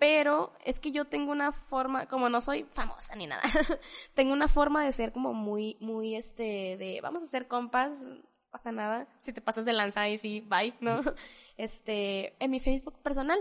[0.00, 3.42] pero es que yo tengo una forma, como no soy famosa ni nada,
[4.14, 8.22] tengo una forma de ser como muy, muy este, de vamos a hacer compas, no
[8.50, 11.00] pasa nada, si te pasas de lanza y sí, bye, ¿no?
[11.56, 13.38] Este, en mi Facebook personal,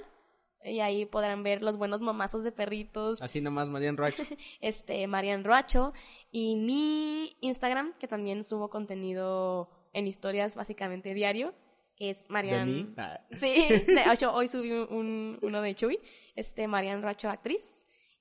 [0.62, 4.20] y ahí podrán ver los buenos momazos de perritos, Así nomás, Marian Roach.
[4.60, 5.93] este, Marian Roacho,
[6.30, 11.53] y mi Instagram, que también subo contenido en historias básicamente diario,
[12.00, 12.66] que es De Marian...
[12.66, 12.93] mí.
[12.97, 13.54] Ah, Sí,
[13.86, 16.00] de hecho hoy subí un, uno de Chuy,
[16.36, 17.62] este, Marian Roacho actriz,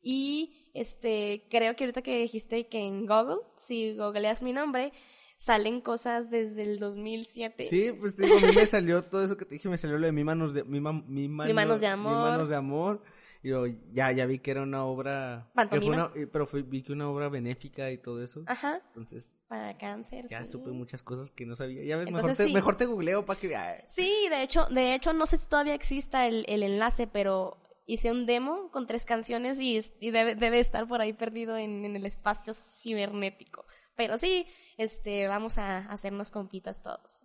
[0.02, 4.92] y este, creo que ahorita que dijiste que en Google, si googleas mi nombre,
[5.36, 7.64] salen cosas desde el 2007.
[7.64, 9.96] Sí, pues te digo, a mí me salió todo eso que te dije, me salió
[9.98, 12.12] lo de mi manos de, mi, ma- mi mano- manos de Mi amor.
[12.30, 13.02] manos de amor.
[13.42, 15.46] Y yo, ya, ya vi que era una obra.
[15.46, 16.10] que fue Pantomima.
[16.14, 18.42] una- pero fue, vi que una obra benéfica y todo eso.
[18.46, 20.26] Ajá, Entonces, para cáncer.
[20.28, 20.50] ya sí.
[20.50, 21.84] supe muchas cosas que no sabía.
[21.84, 22.54] Ya ves, mejor Entonces, te, sí.
[22.54, 23.84] mejor te googleo para que veas.
[23.94, 28.10] Sí, de hecho, de hecho, no sé si todavía exista el, el enlace, pero hice
[28.10, 31.84] un demo con tres canciones y, es- y debe, debe estar por ahí perdido en,
[31.84, 33.64] en el espacio cibernético.
[33.94, 34.46] Pero sí,
[34.78, 37.22] este, vamos a hacernos compitas todos.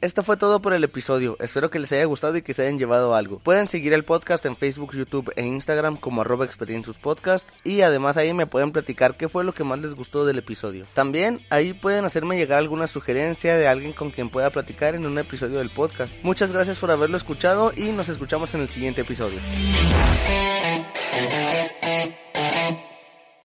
[0.00, 1.36] Esto fue todo por el episodio.
[1.40, 3.38] Espero que les haya gustado y que se hayan llevado algo.
[3.38, 6.46] Pueden seguir el podcast en Facebook, YouTube e Instagram como arroba
[7.64, 10.86] y además ahí me pueden platicar qué fue lo que más les gustó del episodio.
[10.94, 15.18] También ahí pueden hacerme llegar alguna sugerencia de alguien con quien pueda platicar en un
[15.18, 16.12] episodio del podcast.
[16.22, 19.38] Muchas gracias por haberlo escuchado y nos escuchamos en el siguiente episodio.